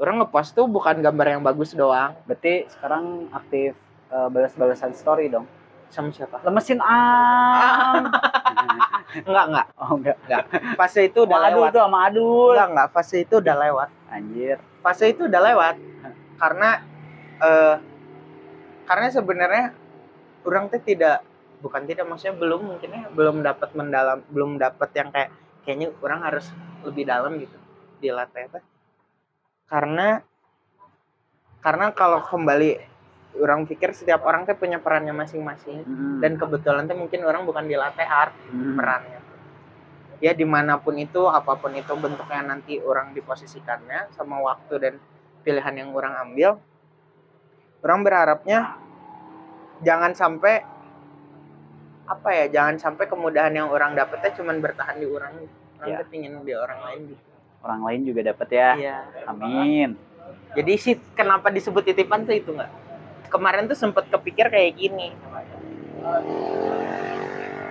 orang 0.00 0.24
ngepost 0.24 0.56
tuh 0.56 0.64
bukan 0.64 1.04
gambar 1.04 1.36
yang 1.36 1.42
bagus 1.44 1.76
doang 1.76 2.16
Berarti 2.24 2.64
sekarang 2.72 3.28
aktif 3.28 3.76
eh, 4.08 4.28
balas-balasan 4.32 4.96
story 4.96 5.28
dong. 5.28 5.44
sama 5.86 6.10
siapa 6.10 6.40
Lemesin 6.42 6.80
am. 6.82 8.08
enggak 9.28 9.44
enggak 9.52 9.66
oh, 9.78 9.94
enggak. 10.00 10.42
fase 10.74 11.06
itu 11.06 11.22
udah 11.22 11.36
Sama 11.38 11.46
Adul 11.46 11.60
lewat 11.60 11.70
tuh 11.70 11.82
sama 11.84 11.98
Adul. 12.08 12.50
enggak 12.56 12.68
enggak 12.72 12.88
fase 12.90 13.16
itu 13.20 13.34
udah 13.38 13.54
lewat 13.60 13.88
Anjir. 14.10 14.56
fase 14.82 15.04
itu 15.12 15.22
udah 15.28 15.40
lewat 15.44 15.74
karena 16.36 16.70
eh 17.38 17.76
karena 18.88 19.06
sebenarnya 19.12 19.64
orang 20.46 20.70
teh 20.70 20.80
tidak 20.80 21.26
bukan 21.58 21.82
tidak 21.84 22.06
maksudnya 22.06 22.36
belum 22.38 22.60
mungkin 22.62 22.90
ya 22.94 23.04
belum 23.10 23.42
dapat 23.42 23.74
mendalam 23.74 24.22
belum 24.30 24.56
dapat 24.60 24.90
yang 24.94 25.08
kayak 25.10 25.30
kayaknya 25.66 25.90
orang 26.04 26.22
harus 26.22 26.46
lebih 26.86 27.04
dalam 27.08 27.34
gitu 27.42 27.58
di 27.98 28.08
latte 28.14 28.46
teh 28.46 28.64
karena 29.66 30.22
karena 31.58 31.90
kalau 31.90 32.22
kembali 32.22 32.78
orang 33.42 33.66
pikir 33.66 33.90
setiap 33.92 34.22
orang 34.24 34.46
teh 34.46 34.54
punya 34.54 34.78
perannya 34.78 35.12
masing-masing 35.12 35.82
Hmm. 35.82 36.22
dan 36.22 36.38
kebetulan 36.38 36.86
teh 36.86 36.94
mungkin 36.96 37.26
orang 37.26 37.42
bukan 37.44 37.66
di 37.66 37.74
latte 37.74 38.04
art 38.06 38.32
Hmm. 38.48 38.78
perannya 38.78 39.20
ya 40.22 40.32
di 40.32 40.46
mana 40.48 40.80
pun 40.80 40.96
itu 40.96 41.28
apa 41.28 41.60
pun 41.60 41.76
itu 41.76 41.92
bentuknya 41.92 42.40
nanti 42.40 42.80
orang 42.80 43.12
diposisikannya 43.12 44.14
sama 44.16 44.40
waktu 44.40 44.74
dan 44.80 44.94
pilihan 45.44 45.74
yang 45.76 45.90
orang 45.92 46.16
ambil 46.24 46.56
orang 47.84 48.00
berharapnya 48.00 48.85
jangan 49.80 50.12
sampai 50.12 50.64
apa 52.06 52.28
ya 52.30 52.46
jangan 52.48 52.78
sampai 52.78 53.04
kemudahan 53.04 53.50
yang 53.50 53.66
orang 53.66 53.92
dapetnya 53.92 54.30
cuman 54.32 54.62
bertahan 54.62 54.96
di 54.96 55.06
orang 55.06 55.34
orang 55.76 55.88
Ya. 55.92 56.00
pingin 56.02 56.32
di 56.40 56.54
orang 56.54 56.80
lain 56.82 57.00
gitu 57.10 57.22
Orang 57.60 57.82
lain 57.82 58.00
juga 58.06 58.20
dapat 58.24 58.48
ya. 58.48 58.70
iya 58.74 58.98
Amin. 59.26 59.98
jadi 60.54 60.72
sih 60.76 60.94
kenapa 61.12 61.50
disebut 61.50 61.82
titipan 61.84 62.22
tuh 62.22 62.32
itu 62.32 62.48
nggak 62.48 62.70
kemarin 63.26 63.66
tuh 63.66 63.74
sempet 63.74 64.06
kepikir 64.06 64.46
kayak 64.46 64.72
gini 64.72 65.10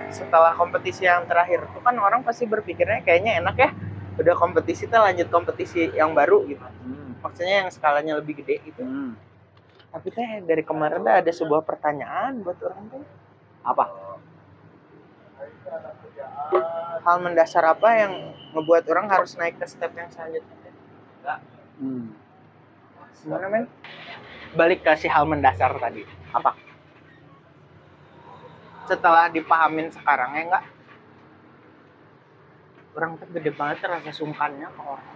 setelah 0.08 0.52
kompetisi 0.52 1.04
yang 1.04 1.24
terakhir 1.24 1.66
tuh 1.66 1.80
kan 1.80 1.96
orang 1.96 2.22
pasti 2.22 2.44
berpikirnya 2.44 3.02
kayaknya 3.02 3.40
enak 3.40 3.56
ya 3.56 3.70
udah 4.16 4.34
kompetisi 4.34 4.86
tuh 4.86 4.96
lanjut 4.96 5.28
kompetisi 5.28 5.92
yang 5.92 6.12
baru 6.12 6.44
gitu 6.46 6.62
Hmm. 6.62 7.18
maksudnya 7.20 7.64
yang 7.64 7.70
skalanya 7.70 8.16
lebih 8.16 8.40
gede 8.40 8.62
gitu 8.64 8.80
Hmm. 8.80 9.16
Tapi 9.96 10.12
teh 10.12 10.44
dari 10.44 10.60
kemarin 10.60 11.00
tuh 11.00 11.08
ada 11.24 11.32
sebuah 11.32 11.64
pertanyaan 11.64 12.44
buat 12.44 12.60
orang 12.60 12.84
tuh 12.92 13.00
Apa? 13.64 13.84
hal 17.00 17.16
mendasar 17.24 17.64
apa 17.64 17.88
yang 17.96 18.12
ngebuat 18.52 18.84
orang 18.92 19.08
harus 19.08 19.40
naik 19.40 19.56
ke 19.56 19.64
step 19.64 19.96
yang 19.96 20.12
selanjutnya 20.12 20.68
Hmm. 21.76 22.08
gimana 23.20 23.46
men 23.52 23.64
balik 24.56 24.80
ke 24.84 24.92
si 25.00 25.08
hal 25.08 25.24
mendasar 25.24 25.72
tadi 25.80 26.04
Apa? 26.36 26.52
setelah 28.84 29.32
dipahamin 29.32 29.88
sekarang 29.88 30.36
ya 30.36 30.42
enggak 30.44 30.64
orang 33.00 33.16
tuh 33.16 33.28
gede 33.32 33.50
banget 33.56 33.80
rasa 33.80 34.12
sungkannya 34.12 34.68
ke 34.68 34.80
orang 34.84 35.08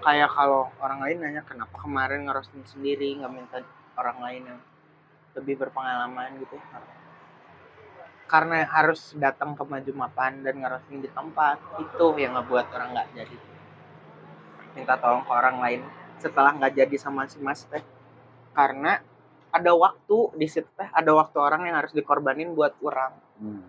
kayak 0.00 0.30
kalau 0.32 0.72
orang 0.80 1.00
lain 1.04 1.16
nanya 1.20 1.42
kenapa 1.44 1.76
kemarin 1.80 2.26
ngerosting 2.26 2.64
sendiri 2.66 3.20
nggak 3.20 3.32
minta 3.32 3.58
orang 3.96 4.18
lain 4.20 4.42
yang 4.50 4.60
lebih 5.36 5.54
berpengalaman? 5.60 6.40
Gitu 6.40 6.56
ya. 6.56 6.80
Karena 8.30 8.62
harus 8.66 9.14
datang 9.18 9.58
ke 9.58 9.62
maju 9.66 9.92
mapan 9.94 10.40
dan 10.40 10.58
ngerosting 10.62 11.02
di 11.02 11.10
tempat 11.10 11.58
itu 11.82 12.06
yang 12.16 12.38
ngebuat 12.38 12.66
orang 12.72 12.88
nggak 12.94 13.08
jadi. 13.14 13.36
Minta 14.74 14.94
tolong 14.96 15.26
ke 15.26 15.32
orang 15.34 15.56
lain 15.58 15.80
setelah 16.20 16.54
nggak 16.54 16.74
jadi 16.78 16.96
sama 16.96 17.26
si 17.26 17.42
mas 17.42 17.66
teh. 17.66 17.82
Karena 18.54 19.02
ada 19.50 19.72
waktu 19.74 20.30
di 20.38 20.46
situ 20.46 20.70
teh 20.78 20.86
ada 20.86 21.10
waktu 21.10 21.36
orang 21.42 21.66
yang 21.66 21.76
harus 21.82 21.92
dikorbanin 21.92 22.54
buat 22.54 22.74
orang 22.80 23.12
Hmm. 23.40 23.64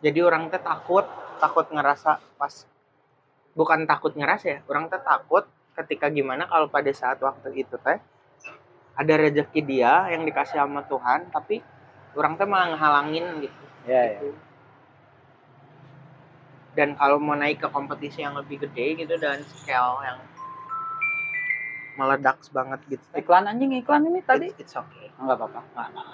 jadi 0.00 0.24
orang 0.24 0.48
teh 0.48 0.56
takut 0.56 1.04
takut 1.36 1.68
ngerasa 1.68 2.24
pas 2.40 2.64
bukan 3.54 3.86
takut 3.86 4.12
ngerasa 4.14 4.46
ya 4.46 4.58
orang 4.66 4.90
teh 4.90 4.98
takut 4.98 5.46
ketika 5.74 6.06
gimana 6.10 6.46
kalau 6.46 6.66
pada 6.66 6.90
saat 6.90 7.18
waktu 7.18 7.54
itu 7.56 7.74
teh 7.78 7.98
ada 8.94 9.14
rezeki 9.18 9.60
dia 9.62 10.06
yang 10.10 10.22
dikasih 10.22 10.58
sama 10.58 10.82
Tuhan 10.86 11.30
tapi 11.30 11.62
orang 12.14 12.34
teh 12.34 12.46
malah 12.46 12.74
ngehalangin 12.74 13.26
gitu 13.42 13.62
Ya, 13.84 14.00
ya. 14.06 14.16
gitu. 14.16 14.32
dan 16.74 16.96
kalau 16.96 17.20
mau 17.20 17.36
naik 17.36 17.60
ke 17.60 17.68
kompetisi 17.68 18.22
yang 18.22 18.34
lebih 18.34 18.64
gede 18.66 19.06
gitu 19.06 19.14
dan 19.18 19.44
scale 19.44 20.02
yang 20.02 20.18
meledak 21.94 22.42
banget 22.50 22.80
gitu 22.90 23.04
Iklan 23.14 23.46
anjing 23.46 23.70
iklan 23.78 24.02
ini 24.04 24.18
tadi. 24.20 24.50
it's, 24.50 24.66
it's 24.66 24.74
okay 24.74 25.06
Enggak 25.14 25.38
apa-apa. 25.38 25.60
Nggak, 25.70 25.88
nggak. 25.94 26.06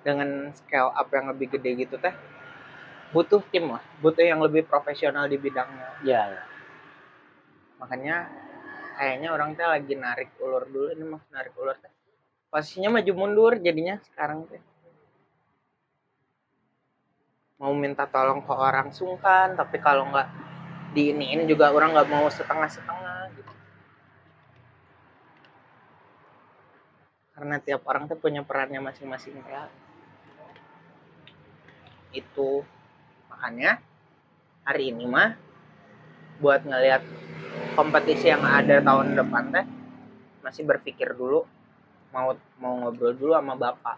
dengan 0.00 0.28
scale 0.56 0.90
up 0.96 1.08
yang 1.12 1.26
lebih 1.28 1.46
gede 1.52 1.70
gitu 1.76 2.00
teh 2.00 2.14
butuh 3.12 3.42
tim 3.52 3.68
lah 3.68 3.82
butuh 4.00 4.24
yang 4.24 4.40
lebih 4.40 4.64
profesional 4.64 5.28
di 5.28 5.36
bidangnya 5.36 5.88
Ya, 6.00 6.24
ya. 6.30 6.42
Makanya 7.80 8.28
kayaknya 9.00 9.32
orang 9.32 9.56
teh 9.56 9.64
lagi 9.64 9.96
narik 9.96 10.36
ulur 10.36 10.68
dulu 10.68 10.92
ini 10.92 11.04
mah 11.08 11.22
narik 11.32 11.56
ulur 11.56 11.72
teh. 11.80 11.88
Posisinya 12.52 13.00
maju 13.00 13.12
mundur 13.16 13.52
jadinya 13.56 13.96
sekarang 14.04 14.44
teh. 14.44 14.60
Mau 17.56 17.72
minta 17.72 18.04
tolong 18.04 18.44
ke 18.44 18.52
orang 18.52 18.92
sungkan 18.92 19.56
tapi 19.56 19.80
kalau 19.80 20.12
nggak 20.12 20.28
diiniin 20.92 21.48
juga 21.48 21.72
orang 21.72 21.96
nggak 21.96 22.10
mau 22.12 22.28
setengah-setengah 22.28 23.20
gitu. 23.40 23.54
Karena 27.32 27.56
tiap 27.56 27.80
orang 27.88 28.04
tuh 28.04 28.20
punya 28.20 28.44
perannya 28.44 28.84
masing-masing 28.84 29.40
ya. 29.48 29.64
Itu. 32.12 32.68
Makanya 33.32 33.80
hari 34.68 34.92
ini 34.92 35.08
mah 35.08 35.49
buat 36.40 36.64
ngelihat 36.64 37.04
kompetisi 37.72 38.26
yang 38.26 38.42
ada 38.42 38.80
tahun 38.80 39.14
depan 39.14 39.52
teh 39.52 39.66
masih 40.40 40.64
berpikir 40.64 41.12
dulu 41.12 41.44
mau 42.10 42.32
mau 42.56 42.74
ngobrol 42.76 43.12
dulu 43.12 43.32
sama 43.32 43.54
bapak 43.54 43.96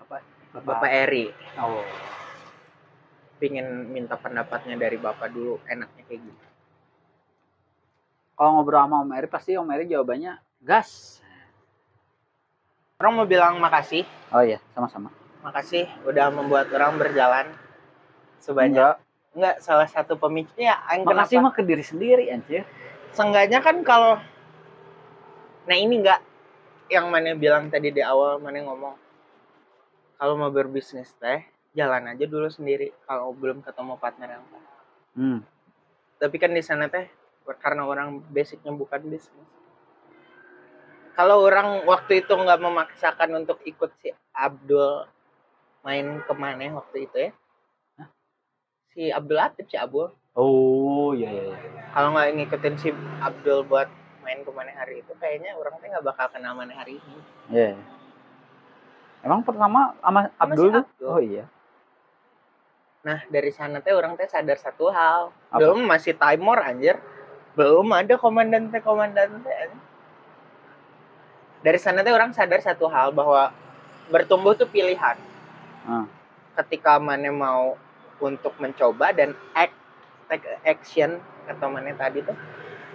bapak 0.00 0.20
bapak 0.52 0.90
Eri 0.90 1.30
Oh. 1.56 1.86
pingin 3.38 3.64
minta 3.88 4.14
pendapatnya 4.14 4.74
dari 4.74 4.98
bapak 4.98 5.30
dulu 5.30 5.62
enaknya 5.64 6.02
kayak 6.04 6.20
gitu 6.20 6.44
Kalau 8.34 8.56
ngobrol 8.56 8.80
sama 8.80 9.00
Om 9.00 9.12
Eri 9.12 9.28
pasti 9.28 9.52
Om 9.52 9.68
Eri 9.68 9.84
jawabannya 9.86 10.32
gas. 10.60 11.20
orang 12.96 13.12
mau 13.14 13.24
bilang 13.24 13.56
makasih 13.56 14.04
Oh 14.28 14.40
iya, 14.40 14.60
sama-sama. 14.70 15.08
makasih 15.40 15.88
udah 16.04 16.28
membuat 16.28 16.68
orang 16.68 16.96
berjalan 16.96 17.46
sebanyak 18.38 18.96
Enggak. 18.96 19.09
Enggak 19.30 19.62
salah 19.62 19.86
satu 19.86 20.18
pemicunya 20.18 20.74
yang 20.90 21.06
Makasih 21.06 21.38
kenapa? 21.38 21.44
Mah 21.46 21.52
ke 21.54 21.62
diri 21.62 21.84
sendiri 21.84 22.24
anjir. 22.30 22.66
seenggaknya 23.10 23.58
kan 23.58 23.82
kalau 23.82 24.22
nah 25.66 25.76
ini 25.76 25.98
enggak 26.02 26.22
yang 26.90 27.10
mana 27.10 27.34
bilang 27.38 27.70
tadi 27.70 27.90
di 27.94 28.02
awal 28.02 28.38
mana 28.42 28.62
ngomong. 28.66 28.96
Kalau 30.18 30.34
mau 30.38 30.50
berbisnis 30.50 31.10
teh 31.18 31.42
jalan 31.74 32.10
aja 32.10 32.26
dulu 32.26 32.50
sendiri 32.50 32.90
kalau 33.06 33.30
belum 33.30 33.62
ketemu 33.62 33.94
partner 33.98 34.38
yang 34.38 34.44
pas 34.50 34.66
Hmm. 35.10 35.42
tapi 36.22 36.38
kan 36.38 36.54
di 36.54 36.62
sana 36.62 36.86
teh 36.86 37.10
karena 37.58 37.82
orang 37.82 38.22
basicnya 38.30 38.70
bukan 38.70 39.02
bisnis. 39.10 39.48
Kalau 41.18 41.42
orang 41.42 41.82
waktu 41.82 42.22
itu 42.22 42.30
nggak 42.30 42.62
memaksakan 42.62 43.42
untuk 43.42 43.58
ikut 43.66 43.90
si 43.98 44.14
Abdul 44.30 45.02
main 45.82 46.22
ke 46.22 46.32
mana 46.38 46.78
waktu 46.78 47.10
itu 47.10 47.16
ya 47.26 47.30
si 48.90 49.08
Abdul 49.08 49.36
Latif 49.36 49.66
si 49.66 49.76
Abdul 49.76 50.10
Oh 50.32 51.10
iya 51.12 51.26
iya. 51.28 51.42
iya. 51.50 51.56
kalau 51.90 52.14
nggak 52.14 52.26
ngikutin 52.36 52.74
si 52.76 52.88
Abdul 53.18 53.64
buat 53.64 53.90
main 54.20 54.40
ke 54.40 54.50
mana 54.50 54.70
hari 54.72 55.00
itu 55.00 55.12
kayaknya 55.16 55.54
orang 55.54 55.74
teh 55.76 55.88
nggak 55.88 56.04
bakal 56.04 56.26
kenal 56.28 56.54
mana 56.54 56.72
hari 56.72 56.96
ini 56.96 57.16
Iya. 57.50 57.68
iya. 57.72 57.84
Emang 59.20 59.42
pertama 59.42 59.92
sama 60.00 60.32
Abdul 60.38 60.64
si 60.64 60.72
tuh? 60.72 60.82
Abdul. 60.82 61.08
Oh 61.08 61.20
iya. 61.20 61.44
nah 63.00 63.18
dari 63.26 63.48
sana 63.48 63.80
teh 63.80 63.90
orang 63.90 64.12
teh 64.14 64.26
sadar 64.26 64.54
satu 64.54 64.88
hal 64.88 65.32
Apa? 65.48 65.56
belum 65.58 65.82
masih 65.82 66.12
timor 66.12 66.60
anjir 66.60 67.00
belum 67.52 67.88
ada 67.90 68.14
komandan 68.14 68.68
teh 68.68 68.78
komandan 68.78 69.40
teh 69.40 69.72
dari 71.60 71.76
sana 71.76 72.00
teh 72.00 72.10
orang 72.10 72.30
sadar 72.30 72.60
satu 72.60 72.86
hal 72.86 73.10
bahwa 73.10 73.50
bertumbuh 74.08 74.52
tuh 74.52 74.66
pilihan 74.66 75.16
Ah. 75.80 76.04
ketika 76.56 76.98
mana 76.98 77.32
mau 77.32 77.74
untuk 78.20 78.54
mencoba 78.56 79.10
dan 79.10 79.32
act 79.52 79.74
take 80.28 80.46
action 80.62 81.18
atau 81.44 81.66
mana 81.66 81.90
tadi 81.92 82.22
tuh 82.22 82.36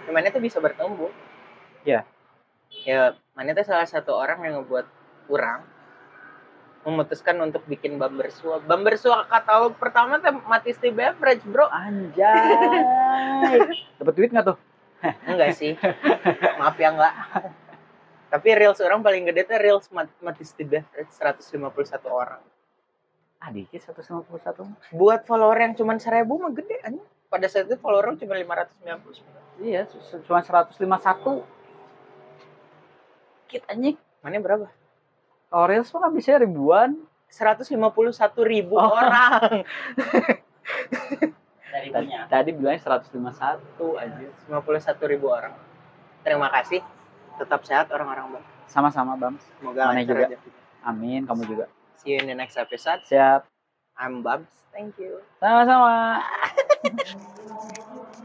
mana 0.07 0.29
tuh 0.29 0.39
bisa 0.39 0.57
bertumbuh 0.57 1.11
Ya. 1.83 2.01
ya 2.71 3.13
mana 3.33 3.51
tuh 3.51 3.61
salah 3.61 3.85
satu 3.85 4.09
orang 4.11 4.41
yang 4.41 4.61
ngebuat 4.61 4.85
kurang 5.25 5.61
memutuskan 6.81 7.37
untuk 7.39 7.65
bikin 7.65 7.97
bumper 7.97 8.29
sua 8.29 8.57
bumper 8.59 8.95
sua 8.95 9.25
katalog 9.25 9.73
pertama 9.75 10.17
tuh 10.17 10.37
Matisti 10.43 10.89
Beverage 10.89 11.41
bro 11.43 11.65
Anjay. 11.65 13.57
Dapat 13.97 14.13
duit 14.13 14.29
nggak 14.29 14.45
tuh? 14.45 14.57
enggak 15.25 15.53
sih 15.53 15.77
maaf 16.57 16.73
ya 16.75 16.89
enggak 16.89 17.13
tapi 18.25 18.47
reels 18.51 18.81
orang 18.81 18.99
paling 18.99 19.29
gede 19.29 19.45
tuh 19.45 19.61
reels 19.61 19.85
Mat- 19.91 20.09
Matisti 20.17 20.65
Beverage 20.65 21.13
151 21.13 21.61
orang 22.07 22.41
Ah 23.45 23.53
dikit 23.53 23.77
151. 23.77 24.25
buat 24.89 25.21
follower 25.21 25.53
yang 25.55 25.77
cuma 25.77 25.93
seribu 25.95 26.33
mah 26.35 26.49
gede 26.49 26.81
aja 26.81 26.97
pada 27.27 27.45
saat 27.45 27.69
itu 27.69 27.77
follower 27.77 28.17
cuma 28.17 28.33
599 28.33 29.61
Iya, 29.61 29.85
cuma 30.25 30.41
151. 30.41 31.45
Dikit 33.45 33.63
anjing. 33.67 33.95
mana 34.19 34.41
berapa 34.41 34.65
Kalau 35.45 35.65
Reels 35.65 35.87
mah 35.87 36.01
kan 36.01 36.11
bisa 36.11 36.35
ribuan. 36.35 36.97
151 37.27 37.69
ribu 38.43 38.73
Oh. 38.75 38.89
orang 38.89 39.61
Dari 41.67 41.91
Tadi, 41.91 42.07
tadi 42.25 42.49
bilangnya 42.49 42.81
151 42.81 43.13
anjir. 43.95 44.29
51 44.47 45.05
ribu 45.07 45.27
orang 45.29 45.53
terima 46.21 46.49
kasih 46.49 46.81
tetap 47.35 47.61
sehat 47.61 47.91
orang-orang 47.91 48.33
bang 48.33 48.45
Sama-sama, 48.65 49.13
Bang. 49.13 49.37
semoga 49.53 49.91
lancar 49.91 50.01
juga. 50.09 50.25
aja 50.27 50.37
Amin, 50.81 51.21
kamu 51.23 51.41
juga. 51.45 51.65
See 52.05 52.11
you 52.11 52.19
in 52.19 52.27
the 52.27 52.35
next 52.35 52.57
episode 52.57 53.01
Siap. 53.09 53.43
I'm 53.97 54.21
Babs 54.23 54.47
thank 54.73 54.97
you 54.99 55.19
Sama-sama. 55.41 56.21